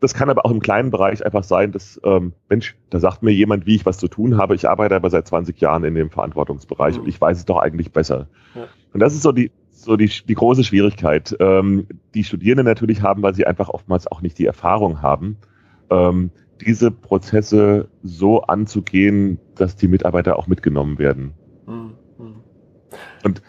das 0.00 0.14
kann 0.14 0.30
aber 0.30 0.46
auch 0.46 0.50
im 0.50 0.60
kleinen 0.60 0.90
Bereich 0.90 1.24
einfach 1.24 1.44
sein, 1.44 1.72
dass, 1.72 2.00
ähm, 2.04 2.32
Mensch, 2.48 2.76
da 2.88 2.98
sagt 2.98 3.22
mir 3.22 3.32
jemand, 3.32 3.66
wie 3.66 3.76
ich 3.76 3.86
was 3.86 3.98
zu 3.98 4.08
tun 4.08 4.38
habe. 4.38 4.54
Ich 4.54 4.68
arbeite 4.68 4.96
aber 4.96 5.10
seit 5.10 5.28
20 5.28 5.60
Jahren 5.60 5.84
in 5.84 5.94
dem 5.94 6.10
Verantwortungsbereich 6.10 6.96
mhm. 6.96 7.02
und 7.02 7.08
ich 7.08 7.20
weiß 7.20 7.38
es 7.38 7.44
doch 7.44 7.58
eigentlich 7.58 7.92
besser. 7.92 8.28
Ja. 8.54 8.66
Und 8.92 9.00
das 9.00 9.14
ist 9.14 9.22
so 9.22 9.32
die, 9.32 9.52
so 9.70 9.96
die, 9.96 10.10
die 10.26 10.34
große 10.34 10.64
Schwierigkeit, 10.64 11.36
ähm, 11.38 11.86
die 12.14 12.24
Studierenden 12.24 12.66
natürlich 12.66 13.02
haben, 13.02 13.22
weil 13.22 13.34
sie 13.34 13.46
einfach 13.46 13.68
oftmals 13.68 14.06
auch 14.06 14.22
nicht 14.22 14.38
die 14.38 14.46
Erfahrung 14.46 15.02
haben, 15.02 15.36
ähm, 15.90 16.30
diese 16.60 16.90
Prozesse 16.90 17.88
so 18.02 18.42
anzugehen, 18.42 19.38
dass 19.54 19.76
die 19.76 19.88
Mitarbeiter 19.88 20.38
auch 20.38 20.46
mitgenommen 20.46 20.98
werden. 20.98 21.34
Mhm. 21.66 21.94
Und 23.22 23.42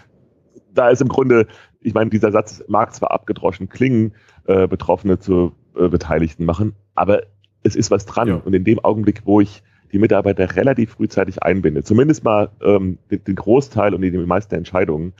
da 0.74 0.90
ist 0.90 1.02
im 1.02 1.08
Grunde, 1.08 1.48
ich 1.82 1.94
meine, 1.94 2.10
dieser 2.10 2.32
Satz 2.32 2.64
mag 2.68 2.94
zwar 2.94 3.12
abgedroschen 3.12 3.70
klingen, 3.70 4.14
äh, 4.46 4.68
Betroffene 4.68 5.20
zu 5.20 5.54
äh, 5.76 5.88
Beteiligten 5.88 6.46
machen, 6.46 6.74
aber 6.96 7.24
es 7.64 7.76
ist 7.76 7.92
was 7.92 8.06
dran. 8.06 8.28
Ja. 8.28 8.36
Und 8.36 8.54
in 8.54 8.64
dem 8.64 8.80
Augenblick, 8.80 9.22
wo 9.26 9.42
ich 9.42 9.64
die 9.92 10.00
Mitarbeiter 10.00 10.56
relativ 10.56 10.92
frühzeitig 10.92 11.44
einbinde, 11.44 11.84
zumindest 11.84 12.24
mal 12.24 12.50
ähm, 12.62 12.98
den, 13.10 13.24
den, 13.24 13.36
Großteil 13.36 13.94
und 13.94 14.02
die, 14.02 14.12
die 14.12 14.18
meisten 14.18 14.56
Entscheidungen, 14.56 15.14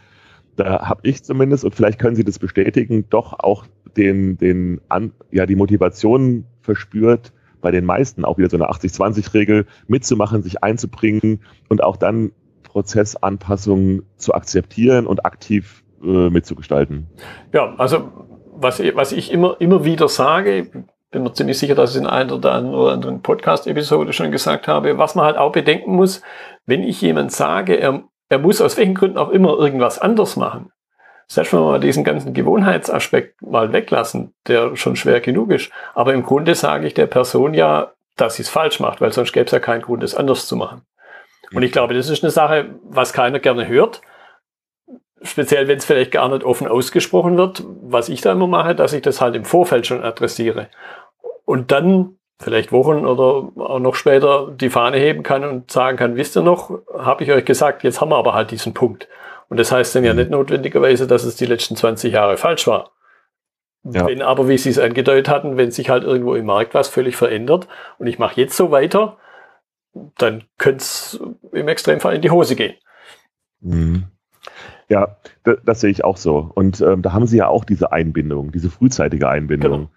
da 0.56 0.88
habe 0.88 1.02
ich 1.04 1.24
zumindest, 1.24 1.64
und 1.66 1.76
vielleicht 1.76 2.00
können 2.00 2.16
Sie 2.16 2.24
das 2.24 2.40
bestätigen, 2.40 3.06
doch 3.10 3.40
auch 3.40 3.66
den, 3.98 4.38
den 4.38 4.82
an, 4.90 5.12
ja, 5.32 5.46
die 5.46 5.56
Motivation 5.56 6.46
verspürt, 6.62 7.34
bei 7.62 7.72
den 7.72 7.86
meisten 7.86 8.26
auch 8.26 8.38
wieder 8.38 8.50
so 8.50 8.58
eine 8.58 8.70
80-20-Regel 8.70 9.66
mitzumachen, 9.88 10.42
sich 10.42 10.64
einzubringen 10.64 11.42
und 11.70 11.84
auch 11.84 11.96
dann 11.96 12.32
Prozessanpassungen 12.64 14.04
zu 14.18 14.34
akzeptieren 14.34 15.06
und 15.06 15.26
aktiv 15.26 15.84
äh, 16.04 16.30
mitzugestalten. 16.30 17.08
Ja, 17.54 17.76
also 17.76 18.12
was, 18.62 18.82
was 18.96 19.12
ich 19.12 19.32
immer, 19.32 19.56
immer 19.60 19.84
wieder 19.84 20.08
sage, 20.08 20.68
bin 21.12 21.24
mir 21.24 21.34
ziemlich 21.34 21.60
sicher, 21.60 21.76
dass 21.76 21.96
ich 21.96 22.02
in 22.02 22.08
einer 22.08 22.36
oder 22.36 22.54
anderen 22.54 23.22
Podcast-Episode 23.22 24.14
schon 24.14 24.32
gesagt 24.32 24.68
habe, 24.68 24.98
was 24.98 25.16
man 25.16 25.26
halt 25.26 25.38
auch 25.38 25.52
bedenken 25.52 25.96
muss, 25.96 26.22
wenn 26.66 26.84
ich 26.84 27.02
jemand 27.02 27.32
sage, 27.32 27.76
er, 27.76 28.04
er 28.30 28.40
muss 28.40 28.62
aus 28.62 28.78
welchen 28.78 28.96
Gründen 28.96 29.18
auch 29.18 29.30
immer 29.30 29.58
irgendwas 29.58 30.00
anders 30.00 30.38
machen, 30.38 30.72
selbst 31.28 31.54
wenn 31.54 31.60
wir 31.60 31.72
mal 31.72 31.80
diesen 31.80 32.04
ganzen 32.04 32.34
Gewohnheitsaspekt 32.34 33.42
mal 33.42 33.74
weglassen, 33.74 34.34
der 34.48 34.76
schon 34.78 34.96
schwer 34.96 35.20
genug 35.20 35.52
ist, 35.52 35.70
aber 35.94 36.14
im 36.14 36.24
Grunde 36.24 36.56
sage 36.56 36.88
ich 36.88 36.94
der 36.94 37.08
Person 37.08 37.54
ja, 37.54 37.92
dass 38.16 38.36
sie 38.36 38.44
es 38.44 38.50
falsch 38.50 38.80
macht, 38.80 39.02
weil 39.02 39.12
sonst 39.12 39.34
gäbe 39.34 39.46
es 39.46 39.52
ja 39.52 39.60
keinen 39.60 39.82
Grund, 39.82 40.04
es 40.04 40.16
anders 40.16 40.48
zu 40.48 40.56
machen. 40.56 40.82
Und 41.54 41.64
ich 41.64 41.72
glaube, 41.72 41.94
das 41.94 42.10
ist 42.10 42.24
eine 42.24 42.32
Sache, 42.32 42.70
was 42.84 43.12
keiner 43.14 43.40
gerne 43.40 43.68
hört. 43.68 44.02
Speziell, 45.24 45.68
wenn 45.68 45.78
es 45.78 45.86
vielleicht 45.86 46.12
gar 46.12 46.30
nicht 46.30 46.44
offen 46.44 46.68
ausgesprochen 46.68 47.38
wird, 47.38 47.64
was 47.82 48.10
ich 48.10 48.22
da 48.22 48.32
immer 48.32 48.48
mache, 48.48 48.74
dass 48.74 48.94
ich 48.94 49.04
das 49.04 49.22
halt 49.22 49.36
im 49.36 49.46
Vorfeld 49.46 49.86
schon 49.86 50.04
adressiere. 50.04 50.68
Und 51.46 51.72
dann 51.72 52.18
vielleicht 52.40 52.72
Wochen 52.72 53.06
oder 53.06 53.52
auch 53.56 53.80
noch 53.80 53.96
später 53.96 54.52
die 54.52 54.70
Fahne 54.70 54.98
heben 54.98 55.24
kann 55.24 55.44
und 55.44 55.72
sagen 55.72 55.98
kann, 55.98 56.16
wisst 56.16 56.36
ihr 56.36 56.42
noch, 56.42 56.80
habe 56.98 57.24
ich 57.24 57.32
euch 57.32 57.46
gesagt, 57.46 57.84
jetzt 57.84 58.02
haben 58.02 58.10
wir 58.10 58.18
aber 58.18 58.34
halt 58.34 58.52
diesen 58.52 58.74
Punkt. 58.74 59.08
Und 59.48 59.60
das 59.60 59.72
heißt 59.72 59.96
dann 59.96 60.04
ja 60.04 60.14
mhm. 60.14 60.20
nicht 60.20 60.32
notwendigerweise, 60.32 61.08
dass 61.08 61.24
es 61.24 61.36
die 61.36 61.46
letzten 61.46 61.76
20 61.76 62.14
Jahre 62.14 62.38
falsch 62.38 62.68
war. 62.68 62.92
Ja. 63.84 64.06
Wenn 64.06 64.22
aber, 64.22 64.48
wie 64.48 64.58
Sie 64.58 64.70
es 64.70 64.80
angedeutet 64.80 65.28
hatten, 65.28 65.58
wenn 65.58 65.72
sich 65.72 65.90
halt 65.90 66.04
irgendwo 66.04 66.36
im 66.36 66.46
Markt 66.46 66.74
was 66.74 66.88
völlig 66.88 67.16
verändert 67.16 67.68
und 67.98 68.08
ich 68.08 68.20
mache 68.20 68.40
jetzt 68.40 68.56
so 68.56 68.72
weiter, 68.72 69.18
dann 70.18 70.44
könnte 70.58 70.78
es 70.78 71.20
im 71.52 71.68
Extremfall 71.68 72.16
in 72.16 72.22
die 72.22 72.30
Hose 72.30 72.56
gehen. 72.56 72.76
Mhm. 73.60 74.06
Ja, 74.92 75.16
das, 75.64 75.80
sehe 75.80 75.90
ich 75.90 76.04
auch 76.04 76.18
so. 76.18 76.52
Und 76.54 76.82
ähm, 76.82 77.02
da 77.02 77.14
haben 77.14 77.26
Sie 77.26 77.38
ja 77.38 77.48
auch 77.48 77.64
diese 77.64 77.94
Einbindung, 77.94 78.52
diese 78.52 78.70
frühzeitige 78.70 79.30
Einbindung. 79.30 79.88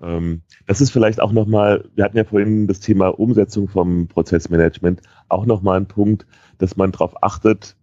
Genau. 0.00 0.16
Ähm, 0.16 0.40
das 0.66 0.80
ist 0.80 0.90
vielleicht 0.90 1.20
auch 1.20 1.32
nochmal, 1.32 1.84
wir 1.94 2.02
hatten 2.02 2.16
ja 2.16 2.24
vorhin 2.24 2.66
das 2.66 2.80
Thema 2.80 3.08
Umsetzung 3.08 3.68
vom 3.68 4.08
Prozessmanagement, 4.08 5.02
auch 5.28 5.44
nochmal 5.44 5.78
ein 5.78 5.84
Punkt, 5.84 6.26
dass 6.56 6.78
man 6.78 6.92
darauf 6.92 7.22
achtet. 7.22 7.76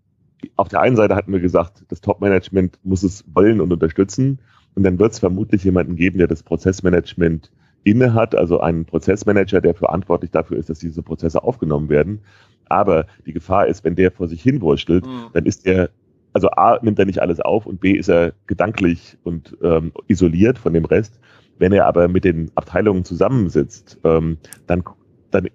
Auf 0.55 0.67
der 0.67 0.81
einen 0.81 0.95
Seite 0.95 1.15
hatten 1.15 1.31
wir 1.31 1.39
gesagt, 1.39 1.85
das 1.89 2.01
Top-Management 2.01 2.79
muss 2.81 3.03
es 3.03 3.23
wollen 3.31 3.61
und 3.61 3.71
unterstützen. 3.71 4.39
Und 4.73 4.81
dann 4.81 4.97
wird 4.97 5.11
es 5.11 5.19
vermutlich 5.19 5.63
jemanden 5.63 5.95
geben, 5.95 6.17
der 6.17 6.27
das 6.27 6.41
Prozessmanagement 6.41 7.51
inne 7.83 8.15
hat, 8.15 8.33
also 8.33 8.59
einen 8.59 8.85
Prozessmanager, 8.85 9.61
der 9.61 9.75
verantwortlich 9.75 10.31
dafür 10.31 10.57
ist, 10.57 10.71
dass 10.71 10.79
diese 10.79 11.03
Prozesse 11.03 11.43
aufgenommen 11.43 11.89
werden. 11.89 12.21
Aber 12.67 13.05
die 13.27 13.33
Gefahr 13.33 13.67
ist, 13.67 13.83
wenn 13.83 13.95
der 13.95 14.09
vor 14.09 14.27
sich 14.27 14.41
hin 14.41 14.61
wurschtelt, 14.61 15.05
mhm. 15.05 15.27
dann 15.33 15.45
ist 15.45 15.67
er, 15.67 15.91
also 16.35 16.49
A, 16.49 16.77
nimmt 16.81 16.99
er 16.99 17.05
nicht 17.05 17.21
alles 17.21 17.39
auf 17.39 17.65
und 17.65 17.79
B, 17.79 17.93
ist 17.93 18.09
er 18.09 18.33
gedanklich 18.45 19.17
und 19.23 19.55
ähm, 19.63 19.93
isoliert 20.07 20.57
von 20.57 20.73
dem 20.73 20.83
Rest. 20.83 21.17
Wenn 21.57 21.71
er 21.71 21.85
aber 21.85 22.09
mit 22.09 22.25
den 22.25 22.51
Abteilungen 22.55 23.05
zusammensitzt, 23.05 23.97
ähm, 24.03 24.37
dann, 24.67 24.83
dann 25.31 25.47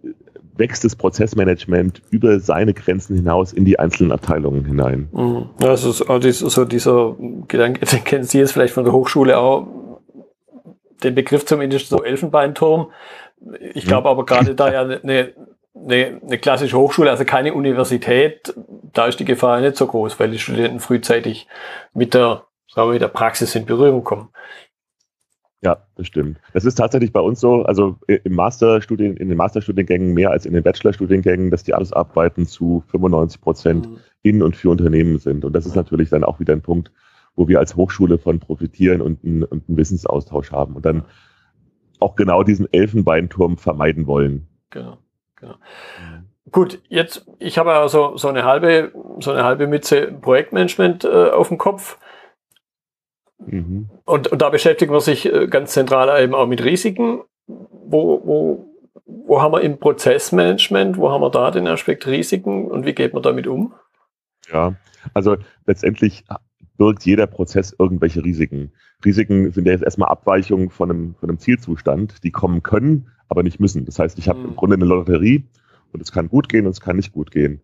wächst 0.56 0.82
das 0.82 0.96
Prozessmanagement 0.96 2.00
über 2.08 2.40
seine 2.40 2.72
Grenzen 2.72 3.14
hinaus 3.14 3.52
in 3.52 3.66
die 3.66 3.78
einzelnen 3.78 4.10
Abteilungen 4.10 4.64
hinein. 4.64 5.10
Mhm. 5.12 5.50
Das 5.58 5.84
ist 5.84 5.98
so 5.98 6.64
dieser 6.64 7.14
Gedanke, 7.46 7.84
den 7.84 8.02
kennen 8.02 8.24
Sie 8.24 8.38
jetzt 8.38 8.52
vielleicht 8.52 8.72
von 8.72 8.84
der 8.84 8.94
Hochschule 8.94 9.36
auch, 9.36 9.66
den 11.04 11.14
Begriff 11.14 11.44
zumindest 11.44 11.90
so 11.90 12.02
Elfenbeinturm. 12.02 12.90
Ich 13.74 13.84
glaube 13.84 14.08
aber 14.08 14.24
gerade 14.24 14.54
da 14.54 14.72
ja 14.72 14.80
eine, 15.02 15.34
eine, 15.84 16.20
eine 16.22 16.38
klassische 16.38 16.76
Hochschule, 16.76 17.10
also 17.10 17.24
keine 17.24 17.54
Universität, 17.54 18.54
da 18.92 19.06
ist 19.06 19.20
die 19.20 19.24
Gefahr 19.24 19.60
nicht 19.60 19.76
so 19.76 19.86
groß, 19.86 20.18
weil 20.20 20.30
die 20.30 20.38
Studenten 20.38 20.80
frühzeitig 20.80 21.46
mit 21.94 22.14
der, 22.14 22.44
sagen 22.68 22.88
wir, 22.88 22.92
mit 22.94 23.02
der 23.02 23.08
Praxis 23.08 23.54
in 23.54 23.66
Berührung 23.66 24.04
kommen. 24.04 24.28
Ja, 25.62 25.86
das 25.94 26.06
stimmt. 26.06 26.38
Das 26.54 26.64
ist 26.64 26.76
tatsächlich 26.76 27.12
bei 27.12 27.20
uns 27.20 27.38
so, 27.38 27.64
also 27.64 27.96
im 28.06 28.34
Masterstudien, 28.34 29.16
in 29.18 29.28
den 29.28 29.36
Masterstudiengängen 29.36 30.14
mehr 30.14 30.30
als 30.30 30.46
in 30.46 30.54
den 30.54 30.62
Bachelorstudiengängen, 30.62 31.50
dass 31.50 31.64
die 31.64 31.74
Arbeitsarbeiten 31.74 32.46
zu 32.46 32.82
95 32.88 33.40
Prozent 33.42 33.90
mhm. 33.90 33.98
in 34.22 34.42
und 34.42 34.56
für 34.56 34.70
Unternehmen 34.70 35.18
sind. 35.18 35.44
Und 35.44 35.52
das 35.52 35.66
ist 35.66 35.76
natürlich 35.76 36.08
dann 36.08 36.24
auch 36.24 36.40
wieder 36.40 36.54
ein 36.54 36.62
Punkt, 36.62 36.90
wo 37.36 37.46
wir 37.46 37.58
als 37.58 37.76
Hochschule 37.76 38.16
von 38.16 38.40
profitieren 38.40 39.02
und, 39.02 39.22
ein, 39.22 39.44
und 39.44 39.68
einen 39.68 39.76
Wissensaustausch 39.76 40.50
haben 40.50 40.76
und 40.76 40.86
dann 40.86 41.04
auch 41.98 42.16
genau 42.16 42.42
diesen 42.42 42.72
Elfenbeinturm 42.72 43.58
vermeiden 43.58 44.06
wollen. 44.06 44.48
Genau, 44.70 44.96
genau. 45.40 45.54
Mhm. 45.54 46.26
Gut, 46.50 46.80
jetzt, 46.88 47.26
ich 47.38 47.58
habe 47.58 47.70
ja 47.70 47.88
so, 47.88 48.16
so 48.16 48.28
eine 48.28 48.44
halbe, 48.44 48.92
so 49.20 49.30
eine 49.30 49.44
halbe 49.44 49.66
Mütze 49.66 50.06
Projektmanagement 50.06 51.04
äh, 51.04 51.30
auf 51.30 51.48
dem 51.48 51.58
Kopf. 51.58 51.98
Mhm. 53.38 53.88
Und, 54.04 54.28
und 54.28 54.42
da 54.42 54.48
beschäftigt 54.50 54.90
man 54.90 55.00
sich 55.00 55.32
äh, 55.32 55.46
ganz 55.46 55.72
zentral 55.72 56.22
eben 56.22 56.34
auch 56.34 56.46
mit 56.46 56.64
Risiken. 56.64 57.22
Wo, 57.46 58.20
wo, 58.24 58.70
wo 59.04 59.42
haben 59.42 59.52
wir 59.52 59.60
im 59.60 59.78
Prozessmanagement, 59.78 60.96
wo 60.96 61.10
haben 61.10 61.22
wir 61.22 61.30
da 61.30 61.50
den 61.50 61.66
Aspekt 61.66 62.06
Risiken 62.06 62.66
und 62.66 62.84
wie 62.84 62.94
geht 62.94 63.14
man 63.14 63.22
damit 63.22 63.46
um? 63.46 63.74
Ja, 64.52 64.74
also 65.14 65.36
letztendlich 65.66 66.24
birgt 66.76 67.04
jeder 67.04 67.26
Prozess 67.26 67.74
irgendwelche 67.78 68.24
Risiken. 68.24 68.72
Risiken 69.04 69.52
sind 69.52 69.66
ja 69.66 69.72
jetzt 69.72 69.84
erstmal 69.84 70.08
Abweichungen 70.08 70.70
von 70.70 70.90
einem, 70.90 71.14
von 71.16 71.28
einem 71.28 71.38
Zielzustand, 71.38 72.22
die 72.24 72.30
kommen 72.30 72.62
können, 72.62 73.08
aber 73.30 73.42
nicht 73.42 73.60
müssen. 73.60 73.86
Das 73.86 73.98
heißt, 73.98 74.18
ich 74.18 74.28
habe 74.28 74.40
mhm. 74.40 74.48
im 74.48 74.56
Grunde 74.56 74.76
eine 74.76 74.84
Lotterie 74.84 75.44
und 75.92 76.02
es 76.02 76.12
kann 76.12 76.28
gut 76.28 76.48
gehen 76.48 76.66
und 76.66 76.72
es 76.72 76.80
kann 76.80 76.96
nicht 76.96 77.12
gut 77.12 77.30
gehen. 77.30 77.60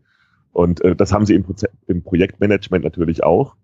Und 0.53 0.81
äh, 0.83 0.97
das 0.97 1.13
haben 1.13 1.27
sie 1.27 1.35
im, 1.35 1.43
Proze 1.43 1.69
im 1.87 2.03
Projektmanagement 2.03 2.83
natürlich 2.85 3.23
auch. 3.23 3.57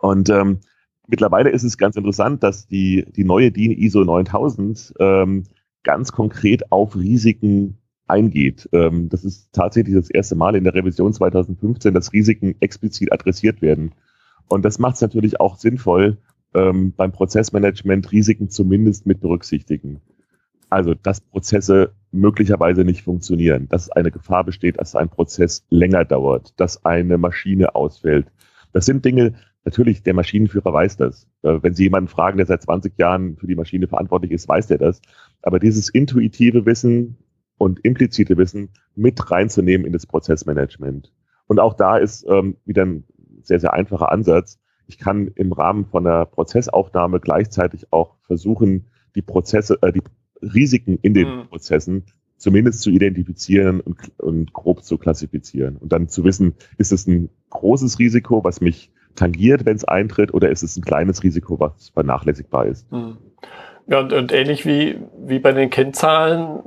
Und 0.00 0.28
ähm, 0.28 0.60
mittlerweile 1.08 1.50
ist 1.50 1.64
es 1.64 1.76
ganz 1.76 1.96
interessant, 1.96 2.42
dass 2.44 2.68
die, 2.68 3.04
die 3.16 3.24
neue 3.24 3.50
DIN 3.50 3.72
ISO 3.72 4.04
9000 4.04 4.94
ähm, 5.00 5.44
ganz 5.82 6.12
konkret 6.12 6.70
auf 6.70 6.94
Risiken 6.94 7.78
eingeht. 8.06 8.68
Ähm, 8.72 9.08
das 9.08 9.24
ist 9.24 9.52
tatsächlich 9.52 9.96
das 9.96 10.10
erste 10.10 10.36
Mal 10.36 10.54
in 10.54 10.64
der 10.64 10.74
Revision 10.74 11.12
2015, 11.12 11.94
dass 11.94 12.12
Risiken 12.12 12.54
explizit 12.60 13.12
adressiert 13.12 13.62
werden. 13.62 13.94
Und 14.48 14.64
das 14.64 14.78
macht 14.78 14.96
es 14.96 15.00
natürlich 15.00 15.40
auch 15.40 15.56
sinnvoll, 15.56 16.18
ähm, 16.54 16.92
beim 16.96 17.12
Prozessmanagement 17.12 18.12
Risiken 18.12 18.50
zumindest 18.50 19.06
mit 19.06 19.20
berücksichtigen. 19.20 20.00
Also, 20.70 20.94
dass 20.94 21.20
Prozesse 21.20 21.92
möglicherweise 22.10 22.84
nicht 22.84 23.02
funktionieren, 23.02 23.68
dass 23.68 23.90
eine 23.90 24.10
Gefahr 24.10 24.44
besteht, 24.44 24.78
dass 24.78 24.94
ein 24.94 25.08
Prozess 25.08 25.64
länger 25.70 26.04
dauert, 26.04 26.58
dass 26.58 26.84
eine 26.84 27.18
Maschine 27.18 27.74
ausfällt. 27.74 28.26
Das 28.72 28.86
sind 28.86 29.04
Dinge, 29.04 29.34
natürlich, 29.64 30.02
der 30.02 30.14
Maschinenführer 30.14 30.72
weiß 30.72 30.96
das. 30.96 31.26
Äh, 31.42 31.58
wenn 31.62 31.74
Sie 31.74 31.84
jemanden 31.84 32.08
fragen, 32.08 32.36
der 32.38 32.46
seit 32.46 32.62
20 32.62 32.98
Jahren 32.98 33.36
für 33.36 33.46
die 33.46 33.54
Maschine 33.54 33.86
verantwortlich 33.88 34.32
ist, 34.32 34.48
weiß 34.48 34.66
der 34.66 34.78
das. 34.78 35.00
Aber 35.42 35.58
dieses 35.58 35.88
intuitive 35.88 36.66
Wissen 36.66 37.18
und 37.58 37.80
implizite 37.84 38.36
Wissen 38.36 38.70
mit 38.94 39.30
reinzunehmen 39.30 39.86
in 39.86 39.92
das 39.92 40.06
Prozessmanagement. 40.06 41.12
Und 41.46 41.60
auch 41.60 41.74
da 41.74 41.96
ist 41.96 42.26
ähm, 42.28 42.56
wieder 42.64 42.84
ein 42.84 43.04
sehr, 43.42 43.60
sehr 43.60 43.72
einfacher 43.72 44.12
Ansatz. 44.12 44.58
Ich 44.86 44.98
kann 44.98 45.28
im 45.34 45.52
Rahmen 45.52 45.86
von 45.86 46.06
einer 46.06 46.24
Prozessaufnahme 46.26 47.20
gleichzeitig 47.20 47.92
auch 47.92 48.16
versuchen, 48.22 48.86
die 49.14 49.22
Prozesse, 49.22 49.78
äh, 49.82 49.92
die 49.92 50.02
Risiken 50.42 50.98
in 51.02 51.14
den 51.14 51.28
mhm. 51.28 51.48
Prozessen 51.48 52.04
zumindest 52.36 52.82
zu 52.82 52.90
identifizieren 52.90 53.80
und, 53.80 53.96
und 54.18 54.52
grob 54.52 54.84
zu 54.84 54.96
klassifizieren. 54.96 55.76
Und 55.76 55.92
dann 55.92 56.08
zu 56.08 56.24
wissen, 56.24 56.54
ist 56.78 56.92
es 56.92 57.06
ein 57.06 57.30
großes 57.50 57.98
Risiko, 57.98 58.44
was 58.44 58.60
mich 58.60 58.92
tangiert, 59.16 59.66
wenn 59.66 59.76
es 59.76 59.84
eintritt, 59.84 60.32
oder 60.32 60.48
ist 60.50 60.62
es 60.62 60.76
ein 60.76 60.84
kleines 60.84 61.22
Risiko, 61.24 61.58
was 61.58 61.90
vernachlässigbar 61.90 62.66
ist? 62.66 62.90
Mhm. 62.92 63.18
Ja, 63.88 64.00
und, 64.00 64.12
und 64.12 64.32
ähnlich 64.32 64.66
wie, 64.66 64.98
wie 65.18 65.38
bei 65.38 65.52
den 65.52 65.70
Kennzahlen 65.70 66.60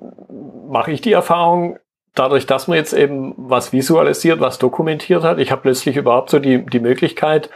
mache 0.70 0.92
ich 0.92 1.02
die 1.02 1.14
Erfahrung, 1.14 1.78
dadurch, 2.16 2.46
dass 2.46 2.68
man 2.68 2.78
jetzt 2.78 2.94
eben 2.94 3.34
was 3.38 3.72
visualisiert, 3.72 4.40
was 4.40 4.60
dokumentiert 4.60 5.24
hat, 5.24 5.40
ich 5.40 5.52
habe 5.52 5.62
plötzlich 5.62 5.96
überhaupt 5.96 6.30
so 6.30 6.40
die, 6.40 6.66
die 6.66 6.80
Möglichkeit, 6.80 7.50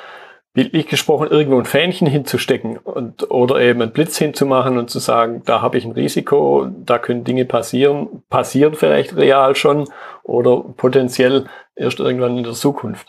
bildlich 0.55 0.87
gesprochen, 0.87 1.27
irgendwo 1.29 1.59
ein 1.59 1.65
Fähnchen 1.65 2.07
hinzustecken 2.07 2.77
und 2.77 3.29
oder 3.29 3.59
eben 3.59 3.81
einen 3.81 3.91
Blitz 3.91 4.17
hinzumachen 4.17 4.77
und 4.77 4.89
zu 4.89 4.99
sagen, 4.99 5.43
da 5.45 5.61
habe 5.61 5.77
ich 5.77 5.85
ein 5.85 5.91
Risiko, 5.91 6.67
da 6.85 6.97
können 6.97 7.25
Dinge 7.25 7.45
passieren, 7.45 8.23
passieren 8.29 8.73
vielleicht 8.73 9.15
real 9.17 9.53
schon 9.55 9.87
oder 10.23 10.61
potenziell 10.61 11.45
erst 11.75 11.99
irgendwann 11.99 12.37
in 12.37 12.45
der 12.45 12.53
Zukunft. 12.53 13.07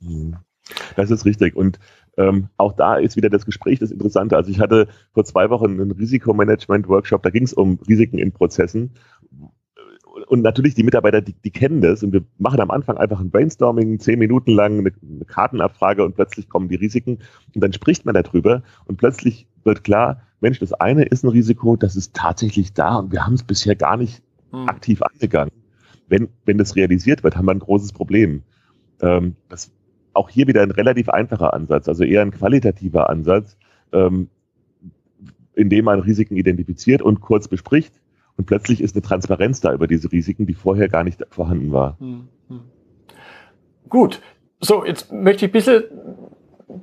Mhm. 0.00 0.36
Das 0.94 1.10
ist 1.10 1.24
richtig. 1.26 1.56
Und 1.56 1.78
ähm, 2.16 2.48
auch 2.56 2.72
da 2.72 2.96
ist 2.96 3.16
wieder 3.16 3.28
das 3.28 3.44
Gespräch 3.44 3.80
das 3.80 3.90
Interessante. 3.90 4.36
Also 4.36 4.50
ich 4.50 4.60
hatte 4.60 4.88
vor 5.12 5.24
zwei 5.24 5.50
Wochen 5.50 5.80
einen 5.80 5.90
Risikomanagement-Workshop, 5.90 7.22
da 7.22 7.30
ging 7.30 7.42
es 7.42 7.52
um 7.52 7.78
Risiken 7.88 8.18
in 8.18 8.32
Prozessen 8.32 8.94
und 10.26 10.42
natürlich 10.42 10.74
die 10.74 10.82
Mitarbeiter, 10.82 11.20
die, 11.20 11.32
die 11.32 11.50
kennen 11.50 11.80
das 11.80 12.02
und 12.02 12.12
wir 12.12 12.22
machen 12.38 12.60
am 12.60 12.70
Anfang 12.70 12.96
einfach 12.96 13.20
ein 13.20 13.30
Brainstorming, 13.30 14.00
zehn 14.00 14.18
Minuten 14.18 14.50
lang 14.52 14.80
eine, 14.80 14.92
eine 15.02 15.24
Kartenabfrage 15.24 16.04
und 16.04 16.14
plötzlich 16.14 16.48
kommen 16.48 16.68
die 16.68 16.74
Risiken 16.74 17.18
und 17.54 17.62
dann 17.62 17.72
spricht 17.72 18.04
man 18.04 18.14
darüber 18.14 18.62
und 18.86 18.96
plötzlich 18.96 19.46
wird 19.64 19.84
klar, 19.84 20.22
Mensch, 20.40 20.58
das 20.58 20.72
eine 20.72 21.04
ist 21.04 21.24
ein 21.24 21.28
Risiko, 21.28 21.76
das 21.76 21.96
ist 21.96 22.14
tatsächlich 22.14 22.72
da 22.74 22.96
und 22.96 23.12
wir 23.12 23.24
haben 23.24 23.34
es 23.34 23.44
bisher 23.44 23.76
gar 23.76 23.96
nicht 23.96 24.22
mhm. 24.52 24.68
aktiv 24.68 25.02
angegangen. 25.02 25.52
Wenn, 26.08 26.28
wenn 26.44 26.58
das 26.58 26.76
realisiert 26.76 27.24
wird, 27.24 27.36
haben 27.36 27.46
wir 27.46 27.52
ein 27.52 27.58
großes 27.60 27.92
Problem. 27.92 28.42
Ähm, 29.00 29.36
das 29.48 29.72
auch 30.12 30.28
hier 30.28 30.46
wieder 30.46 30.62
ein 30.62 30.70
relativ 30.70 31.08
einfacher 31.08 31.52
Ansatz, 31.52 31.88
also 31.88 32.04
eher 32.04 32.22
ein 32.22 32.30
qualitativer 32.30 33.10
Ansatz, 33.10 33.56
ähm, 33.92 34.28
indem 35.54 35.84
man 35.84 36.00
Risiken 36.00 36.36
identifiziert 36.36 37.02
und 37.02 37.20
kurz 37.20 37.48
bespricht 37.48 38.00
und 38.36 38.46
plötzlich 38.46 38.80
ist 38.80 38.94
eine 38.94 39.02
Transparenz 39.02 39.60
da 39.60 39.72
über 39.72 39.86
diese 39.86 40.10
Risiken, 40.12 40.46
die 40.46 40.54
vorher 40.54 40.88
gar 40.88 41.04
nicht 41.04 41.24
vorhanden 41.30 41.72
war. 41.72 41.96
Hm, 41.98 42.28
hm. 42.48 42.60
Gut. 43.88 44.20
So, 44.60 44.84
jetzt 44.84 45.12
möchte 45.12 45.44
ich 45.44 45.50
ein 45.50 45.52
bisschen 45.52 45.84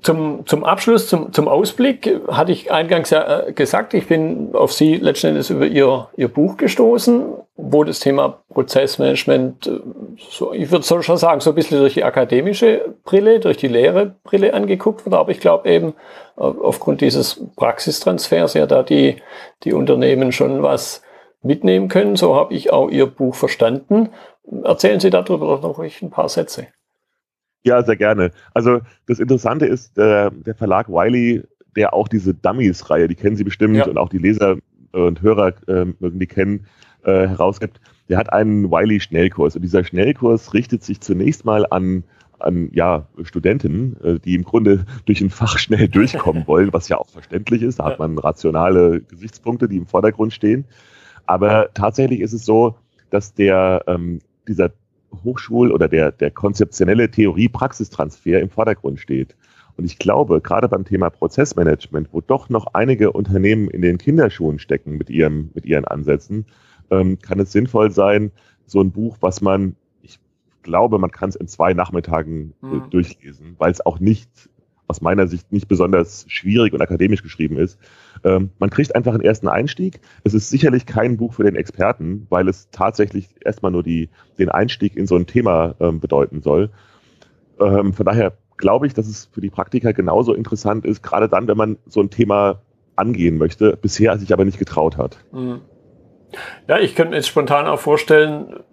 zum, 0.01 0.45
zum 0.45 0.63
Abschluss, 0.63 1.07
zum, 1.07 1.33
zum 1.33 1.47
Ausblick, 1.47 2.21
hatte 2.27 2.51
ich 2.51 2.71
eingangs 2.71 3.09
ja 3.09 3.47
äh, 3.47 3.53
gesagt, 3.53 3.93
ich 3.93 4.07
bin 4.07 4.49
auf 4.53 4.73
Sie 4.73 4.95
letzten 4.95 5.27
Endes 5.27 5.49
über 5.49 5.65
Ihr, 5.65 6.07
Ihr 6.15 6.27
Buch 6.29 6.57
gestoßen, 6.57 7.23
wo 7.55 7.83
das 7.83 7.99
Thema 7.99 8.39
Prozessmanagement, 8.49 9.67
äh, 9.67 9.79
so, 10.17 10.53
ich 10.53 10.71
würde 10.71 10.83
schon 10.83 11.17
sagen, 11.17 11.41
so 11.41 11.51
ein 11.51 11.55
bisschen 11.55 11.79
durch 11.79 11.93
die 11.93 12.03
akademische 12.03 12.95
Brille, 13.03 13.39
durch 13.39 13.57
die 13.57 13.67
Lehrerbrille 13.67 14.53
angeguckt 14.53 15.05
wird, 15.05 15.15
aber 15.15 15.31
ich 15.31 15.39
glaube 15.39 15.69
eben, 15.69 15.89
äh, 16.37 16.41
aufgrund 16.41 17.01
dieses 17.01 17.45
Praxistransfers 17.55 18.53
ja 18.55 18.65
da 18.65 18.83
die, 18.83 19.17
die 19.63 19.73
Unternehmen 19.73 20.31
schon 20.31 20.63
was 20.63 21.02
mitnehmen 21.43 21.88
können. 21.88 22.15
So 22.15 22.36
habe 22.36 22.53
ich 22.53 22.71
auch 22.71 22.89
Ihr 22.89 23.06
Buch 23.06 23.36
verstanden. 23.36 24.10
Erzählen 24.63 24.99
Sie 24.99 25.10
darüber 25.10 25.60
noch 25.62 25.79
ein 25.79 26.10
paar 26.10 26.29
Sätze. 26.29 26.67
Ja, 27.63 27.82
sehr 27.84 27.95
gerne. 27.95 28.32
Also 28.53 28.82
das 29.08 29.19
Interessante 29.19 29.65
ist, 29.65 29.97
der, 29.97 30.32
der 30.32 30.56
Verlag 30.56 30.89
Wiley, 30.89 31.43
der 31.75 31.93
auch 31.93 32.08
diese 32.08 32.34
Dummies-Reihe, 32.34 33.08
die 33.08 33.15
kennen 33.15 33.36
Sie 33.36 33.43
bestimmt 33.43 33.77
ja. 33.77 33.86
und 33.86 33.97
auch 33.97 34.10
die 34.10 34.17
Leser 34.17 34.58
und 34.91 35.21
Hörer 35.21 35.53
äh, 35.67 35.86
mögen 35.99 36.19
die 36.19 36.27
kennen, 36.27 36.67
äh, 37.03 37.27
herausgibt, 37.27 37.79
der 38.10 38.17
hat 38.17 38.32
einen 38.32 38.69
Wiley-Schnellkurs. 38.69 39.56
Und 39.56 39.62
dieser 39.62 39.84
Schnellkurs 39.84 40.53
richtet 40.53 40.84
sich 40.84 40.99
zunächst 41.01 41.45
mal 41.45 41.65
an 41.69 42.03
an 42.43 42.69
ja, 42.73 43.08
Studenten, 43.23 43.97
äh, 44.03 44.19
die 44.19 44.36
im 44.36 44.43
Grunde 44.43 44.86
durch 45.06 45.21
ein 45.21 45.29
Fach 45.29 45.58
schnell 45.58 45.88
durchkommen 45.88 46.45
wollen, 46.47 46.73
was 46.73 46.89
ja 46.89 46.97
auch 46.97 47.10
verständlich 47.10 47.62
ist. 47.62 47.79
Da 47.79 47.86
hat 47.86 47.99
man 47.99 48.17
rationale 48.17 49.01
Gesichtspunkte, 49.01 49.67
die 49.67 49.77
im 49.77 49.88
Vordergrund 49.88 50.34
stehen. 50.34 50.65
Aber 51.25 51.69
tatsächlich 51.73 52.19
ist 52.19 52.33
es 52.33 52.45
so, 52.45 52.75
dass 53.09 53.33
der 53.33 53.83
ähm, 53.88 54.19
dieser 54.47 54.71
Hochschul- 55.23 55.71
oder 55.71 55.88
der, 55.88 56.12
der 56.12 56.31
konzeptionelle 56.31 57.09
Theorie-Praxistransfer 57.09 58.39
im 58.39 58.49
Vordergrund 58.49 58.99
steht. 58.99 59.36
Und 59.77 59.86
ich 59.86 59.97
glaube, 59.97 60.41
gerade 60.41 60.69
beim 60.69 60.86
Thema 60.86 61.09
Prozessmanagement, 61.09 62.09
wo 62.12 62.21
doch 62.21 62.49
noch 62.49 62.67
einige 62.73 63.12
Unternehmen 63.12 63.69
in 63.69 63.81
den 63.81 63.97
Kinderschuhen 63.97 64.59
stecken 64.59 64.97
mit, 64.97 65.09
ihrem, 65.09 65.49
mit 65.53 65.65
ihren 65.65 65.86
Ansätzen, 65.86 66.45
ähm, 66.91 67.17
kann 67.19 67.39
es 67.39 67.51
sinnvoll 67.51 67.91
sein, 67.91 68.31
so 68.65 68.81
ein 68.81 68.91
Buch, 68.91 69.17
was 69.21 69.41
man, 69.41 69.75
ich 70.01 70.19
glaube, 70.62 70.99
man 70.99 71.12
kann 71.12 71.29
es 71.29 71.36
in 71.36 71.47
zwei 71.47 71.73
Nachmittagen 71.73 72.53
äh, 72.62 72.65
mhm. 72.67 72.89
durchlesen, 72.91 73.55
weil 73.57 73.71
es 73.71 73.86
auch 73.86 73.99
nicht 73.99 74.49
aus 74.87 75.01
meiner 75.01 75.27
Sicht 75.27 75.51
nicht 75.51 75.67
besonders 75.67 76.25
schwierig 76.27 76.73
und 76.73 76.81
akademisch 76.81 77.23
geschrieben 77.23 77.57
ist. 77.57 77.79
Ähm, 78.23 78.51
man 78.59 78.69
kriegt 78.69 78.95
einfach 78.95 79.13
einen 79.13 79.23
ersten 79.23 79.47
Einstieg. 79.47 79.99
Es 80.23 80.33
ist 80.33 80.49
sicherlich 80.49 80.85
kein 80.85 81.17
Buch 81.17 81.33
für 81.33 81.43
den 81.43 81.55
Experten, 81.55 82.27
weil 82.29 82.47
es 82.47 82.69
tatsächlich 82.71 83.29
erstmal 83.43 83.71
nur 83.71 83.83
die, 83.83 84.09
den 84.37 84.49
Einstieg 84.49 84.95
in 84.95 85.07
so 85.07 85.15
ein 85.15 85.25
Thema 85.25 85.75
ähm, 85.79 85.99
bedeuten 85.99 86.41
soll. 86.41 86.69
Ähm, 87.59 87.93
von 87.93 88.05
daher 88.05 88.33
glaube 88.57 88.87
ich, 88.87 88.93
dass 88.93 89.07
es 89.07 89.25
für 89.25 89.41
die 89.41 89.49
Praktiker 89.49 89.93
genauso 89.93 90.33
interessant 90.33 90.85
ist, 90.85 91.01
gerade 91.01 91.29
dann, 91.29 91.47
wenn 91.47 91.57
man 91.57 91.77
so 91.85 92.01
ein 92.01 92.09
Thema 92.09 92.61
angehen 92.95 93.37
möchte, 93.37 93.77
bisher 93.77 94.17
sich 94.17 94.31
aber 94.33 94.45
nicht 94.45 94.59
getraut 94.59 94.97
hat. 94.97 95.17
Mhm. 95.31 95.61
Ja, 96.67 96.79
ich 96.79 96.95
könnte 96.95 97.11
mir 97.11 97.17
jetzt 97.17 97.27
spontan 97.27 97.67
auch 97.67 97.79
vorstellen, 97.79 98.63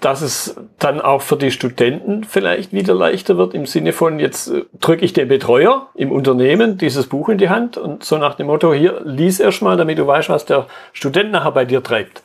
dass 0.00 0.20
es 0.20 0.56
dann 0.78 1.00
auch 1.00 1.22
für 1.22 1.36
die 1.36 1.50
Studenten 1.50 2.24
vielleicht 2.24 2.72
wieder 2.72 2.94
leichter 2.94 3.38
wird, 3.38 3.54
im 3.54 3.64
Sinne 3.66 3.92
von, 3.92 4.18
jetzt 4.18 4.48
äh, 4.48 4.64
drücke 4.80 5.04
ich 5.04 5.12
dem 5.12 5.28
Betreuer 5.28 5.88
im 5.94 6.12
Unternehmen 6.12 6.76
dieses 6.76 7.06
Buch 7.06 7.28
in 7.28 7.38
die 7.38 7.48
Hand 7.48 7.78
und 7.78 8.04
so 8.04 8.18
nach 8.18 8.34
dem 8.34 8.46
Motto, 8.48 8.74
hier, 8.74 9.00
lies 9.04 9.40
erst 9.40 9.62
mal, 9.62 9.76
damit 9.76 9.98
du 9.98 10.06
weißt, 10.06 10.28
was 10.28 10.44
der 10.44 10.66
Student 10.92 11.32
nachher 11.32 11.52
bei 11.52 11.64
dir 11.64 11.82
treibt. 11.82 12.22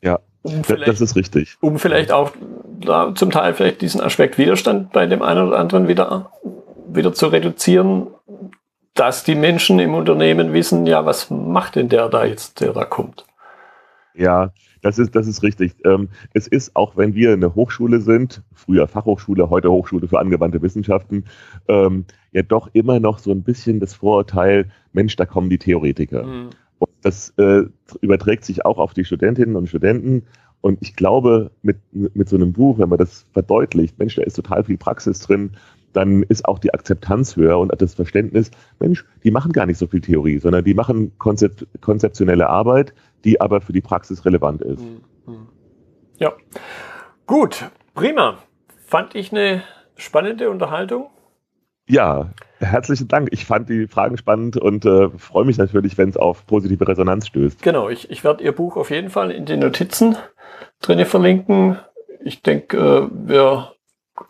Ja, 0.00 0.18
um 0.42 0.62
das 0.62 1.00
ist 1.00 1.14
richtig. 1.14 1.56
Um 1.60 1.78
vielleicht 1.78 2.10
auch 2.10 2.32
da 2.80 3.14
zum 3.14 3.30
Teil 3.30 3.54
vielleicht 3.54 3.80
diesen 3.80 4.00
Aspekt 4.00 4.36
Widerstand 4.38 4.92
bei 4.92 5.06
dem 5.06 5.22
einen 5.22 5.48
oder 5.48 5.58
anderen 5.58 5.86
wieder, 5.86 6.32
wieder 6.88 7.12
zu 7.12 7.28
reduzieren, 7.28 8.08
dass 8.94 9.22
die 9.22 9.36
Menschen 9.36 9.78
im 9.78 9.94
Unternehmen 9.94 10.52
wissen, 10.52 10.84
ja, 10.86 11.06
was 11.06 11.30
macht 11.30 11.76
denn 11.76 11.88
der 11.88 12.08
da 12.08 12.24
jetzt, 12.24 12.60
der 12.60 12.72
da 12.72 12.84
kommt? 12.84 13.24
Ja, 14.14 14.50
das 14.82 14.98
ist, 14.98 15.14
das 15.14 15.26
ist 15.26 15.42
richtig. 15.42 15.74
Ähm, 15.84 16.08
es 16.34 16.46
ist, 16.46 16.76
auch 16.76 16.96
wenn 16.96 17.14
wir 17.14 17.32
eine 17.32 17.54
Hochschule 17.54 18.00
sind, 18.00 18.42
früher 18.52 18.88
Fachhochschule, 18.88 19.48
heute 19.48 19.70
Hochschule 19.70 20.08
für 20.08 20.18
angewandte 20.18 20.60
Wissenschaften, 20.60 21.24
ähm, 21.68 22.04
ja 22.32 22.42
doch 22.42 22.68
immer 22.72 23.00
noch 23.00 23.18
so 23.18 23.30
ein 23.30 23.42
bisschen 23.42 23.80
das 23.80 23.94
Vorurteil, 23.94 24.70
Mensch, 24.92 25.16
da 25.16 25.24
kommen 25.24 25.48
die 25.48 25.58
Theoretiker. 25.58 26.24
Mhm. 26.24 26.50
Und 26.78 26.90
das 27.02 27.32
äh, 27.38 27.62
überträgt 28.00 28.44
sich 28.44 28.64
auch 28.64 28.78
auf 28.78 28.92
die 28.92 29.04
Studentinnen 29.04 29.54
und 29.54 29.68
Studenten. 29.68 30.24
Und 30.60 30.78
ich 30.80 30.96
glaube, 30.96 31.52
mit, 31.62 31.78
mit 31.92 32.28
so 32.28 32.36
einem 32.36 32.52
Buch, 32.52 32.78
wenn 32.78 32.88
man 32.88 32.98
das 32.98 33.24
verdeutlicht, 33.32 33.98
Mensch, 33.98 34.16
da 34.16 34.22
ist 34.22 34.34
total 34.34 34.64
viel 34.64 34.78
Praxis 34.78 35.20
drin, 35.20 35.52
dann 35.92 36.22
ist 36.22 36.46
auch 36.46 36.58
die 36.58 36.72
Akzeptanz 36.72 37.36
höher 37.36 37.58
und 37.58 37.72
das 37.80 37.94
Verständnis, 37.94 38.50
Mensch, 38.78 39.04
die 39.24 39.30
machen 39.30 39.52
gar 39.52 39.66
nicht 39.66 39.78
so 39.78 39.86
viel 39.86 40.00
Theorie, 40.00 40.38
sondern 40.38 40.64
die 40.64 40.74
machen 40.74 41.12
konzept, 41.18 41.66
konzeptionelle 41.80 42.48
Arbeit, 42.48 42.94
die 43.24 43.40
aber 43.40 43.60
für 43.60 43.72
die 43.72 43.80
Praxis 43.80 44.24
relevant 44.24 44.62
ist. 44.62 44.80
Hm, 44.80 45.00
hm. 45.26 45.48
Ja, 46.18 46.32
gut, 47.26 47.70
prima. 47.94 48.38
Fand 48.86 49.14
ich 49.14 49.32
eine 49.32 49.62
spannende 49.96 50.50
Unterhaltung. 50.50 51.08
Ja, 51.88 52.30
herzlichen 52.58 53.08
Dank. 53.08 53.28
Ich 53.32 53.44
fand 53.44 53.68
die 53.68 53.88
Fragen 53.88 54.16
spannend 54.16 54.56
und 54.56 54.84
äh, 54.84 55.10
freue 55.18 55.44
mich 55.44 55.58
natürlich, 55.58 55.98
wenn 55.98 56.08
es 56.08 56.16
auf 56.16 56.46
positive 56.46 56.86
Resonanz 56.86 57.26
stößt. 57.26 57.62
Genau, 57.62 57.88
ich, 57.88 58.10
ich 58.10 58.22
werde 58.22 58.44
Ihr 58.44 58.52
Buch 58.52 58.76
auf 58.76 58.90
jeden 58.90 59.10
Fall 59.10 59.30
in 59.30 59.46
den 59.46 59.60
Notizen 59.60 60.16
drinne 60.80 61.06
verlinken. 61.06 61.78
Ich 62.24 62.42
denke, 62.42 62.76
äh, 62.76 63.08
wir 63.28 63.72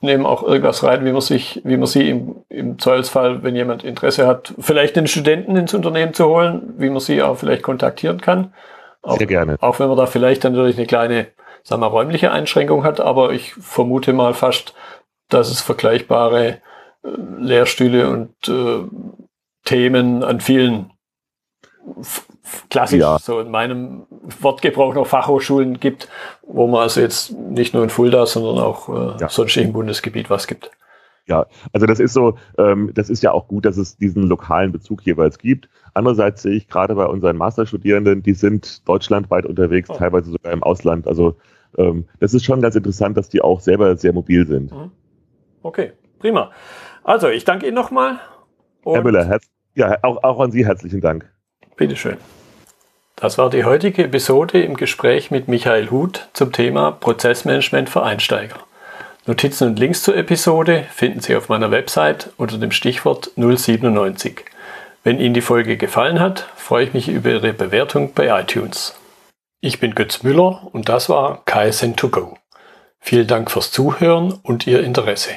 nehmen 0.01 0.27
auch 0.27 0.43
irgendwas 0.43 0.83
rein, 0.83 1.05
wie 1.05 1.13
man 1.13 1.21
sich, 1.21 1.61
wie 1.65 1.77
man 1.77 1.87
sie 1.87 2.09
im, 2.09 2.45
im 2.49 2.79
Zweifelsfall, 2.79 3.43
wenn 3.43 3.57
jemand 3.57 3.85
Interesse 3.85 4.27
hat, 4.27 4.55
vielleicht 4.59 4.97
den 4.97 5.07
Studenten 5.07 5.57
ins 5.57 5.75
Unternehmen 5.75 6.15
zu 6.15 6.27
holen, 6.27 6.75
wie 6.79 6.91
man 6.91 7.01
sie 7.01 7.23
auch 7.23 7.37
vielleicht 7.37 7.63
kontaktieren 7.63 8.21
kann. 8.21 8.53
Auch, 9.03 9.19
Sehr 9.19 9.27
gerne. 9.27 9.57
Auch 9.61 9.81
wenn 9.81 9.89
man 9.89 9.97
da 9.97 10.07
vielleicht 10.07 10.45
dann 10.45 10.53
natürlich 10.53 10.79
eine 10.79 10.87
kleine, 10.87 11.27
sagen 11.65 11.83
wir, 11.83 11.89
räumliche 11.89 12.31
Einschränkung 12.31 12.85
hat, 12.85 13.01
aber 13.01 13.33
ich 13.33 13.55
vermute 13.55 14.13
mal 14.13 14.35
fast, 14.35 14.75
dass 15.29 15.51
es 15.51 15.61
vergleichbare 15.61 16.49
äh, 16.49 17.09
Lehrstühle 17.39 18.09
und 18.09 18.35
äh, 18.49 18.85
Themen 19.65 20.23
an 20.25 20.41
vielen 20.41 20.92
klassisch 22.71 23.01
ja. 23.01 23.19
so 23.19 23.41
in 23.41 23.51
meinem 23.51 24.07
Wortgebrauch 24.41 24.95
noch 24.95 25.07
Fachhochschulen 25.07 25.81
gibt, 25.81 26.09
wo 26.43 26.67
man 26.67 26.83
also 26.83 27.01
jetzt 27.01 27.33
nicht 27.33 27.75
nur 27.75 27.83
in 27.83 27.91
Fulda, 27.91 28.27
sondern 28.27 28.59
auch 28.59 28.89
äh, 28.89 29.21
ja. 29.21 29.29
sonst 29.29 29.57
im 29.57 29.73
Bundesgebiet 29.73 30.31
was 30.31 30.47
gibt. 30.47 30.71
Ja, 31.27 31.47
also 31.73 31.87
das 31.87 32.01
ist 32.01 32.15
so, 32.15 32.37
ähm, 32.59 32.91
das 32.95 33.09
ist 33.09 33.23
ja 33.23 33.33
auch 33.33 33.47
gut, 33.47 33.65
dass 33.65 33.77
es 33.77 33.97
diesen 33.97 34.25
lokalen 34.25 34.73
Bezug 34.73 35.03
jeweils 35.03 35.39
gibt. 35.39 35.69
Andererseits 35.95 36.43
sehe 36.43 36.55
ich 36.55 36.69
gerade 36.69 36.95
bei 36.95 37.07
unseren 37.07 37.37
Masterstudierenden, 37.37 38.23
die 38.23 38.35
sind 38.35 38.87
deutschlandweit 38.89 39.47
unterwegs, 39.47 39.89
oh. 39.89 39.95
teilweise 39.95 40.33
sogar 40.33 40.53
im 40.53 40.63
Ausland. 40.63 41.07
Also 41.07 41.37
ähm, 41.79 42.07
das 42.19 42.35
ist 42.35 42.45
schon 42.45 42.61
ganz 42.61 42.75
interessant, 42.75 43.17
dass 43.17 43.29
die 43.29 43.41
auch 43.41 43.61
selber 43.61 43.97
sehr 43.97 44.13
mobil 44.13 44.47
sind. 44.47 44.73
Mhm. 44.73 44.91
Okay, 45.63 45.93
prima. 46.19 46.51
Also 47.05 47.29
ich 47.29 47.45
danke 47.45 47.67
Ihnen 47.67 47.77
nochmal. 47.77 48.19
Herr 48.85 49.03
Müller, 49.03 49.39
ja, 49.75 49.97
auch, 50.03 50.23
auch 50.25 50.41
an 50.41 50.51
Sie 50.51 50.67
herzlichen 50.67 51.01
Dank. 51.01 51.32
Bitteschön. 51.83 52.19
Das 53.17 53.39
war 53.39 53.51
die 53.51 53.65
heutige 53.65 54.05
Episode 54.05 54.63
im 54.63 54.77
Gespräch 54.77 55.33
mit 55.33 55.49
Michael 55.49 55.91
Huth 55.91 56.29
zum 56.33 56.53
Thema 56.53 56.93
Prozessmanagement 56.93 57.91
für 57.91 58.05
Einsteiger. 58.05 58.55
Notizen 59.27 59.67
und 59.67 59.81
Links 59.81 60.05
zur 60.05 60.17
Episode 60.17 60.87
finden 60.93 61.19
Sie 61.19 61.35
auf 61.35 61.49
meiner 61.49 61.73
Website 61.73 62.31
unter 62.37 62.59
dem 62.59 62.71
Stichwort 62.71 63.33
097. 63.35 64.45
Wenn 65.03 65.19
Ihnen 65.19 65.35
die 65.35 65.41
Folge 65.41 65.77
gefallen 65.77 66.21
hat, 66.21 66.47
freue 66.55 66.85
ich 66.85 66.95
mich 66.95 67.09
über 67.09 67.31
Ihre 67.31 67.53
Bewertung 67.53 68.15
bei 68.15 68.29
iTunes. 68.29 68.95
Ich 69.61 69.81
bin 69.81 69.97
Götz 69.97 70.23
Müller 70.23 70.69
und 70.71 70.89
das 70.89 71.09
war 71.09 71.43
KSN2Go. 71.47 72.37
Vielen 73.01 73.27
Dank 73.27 73.51
fürs 73.51 73.73
Zuhören 73.73 74.39
und 74.45 74.69
Ihr 74.69 74.85
Interesse. 74.85 75.31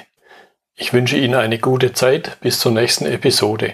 Ich 0.76 0.94
wünsche 0.94 1.18
Ihnen 1.18 1.34
eine 1.34 1.58
gute 1.58 1.94
Zeit 1.94 2.38
bis 2.42 2.60
zur 2.60 2.72
nächsten 2.72 3.08
Episode. 3.08 3.74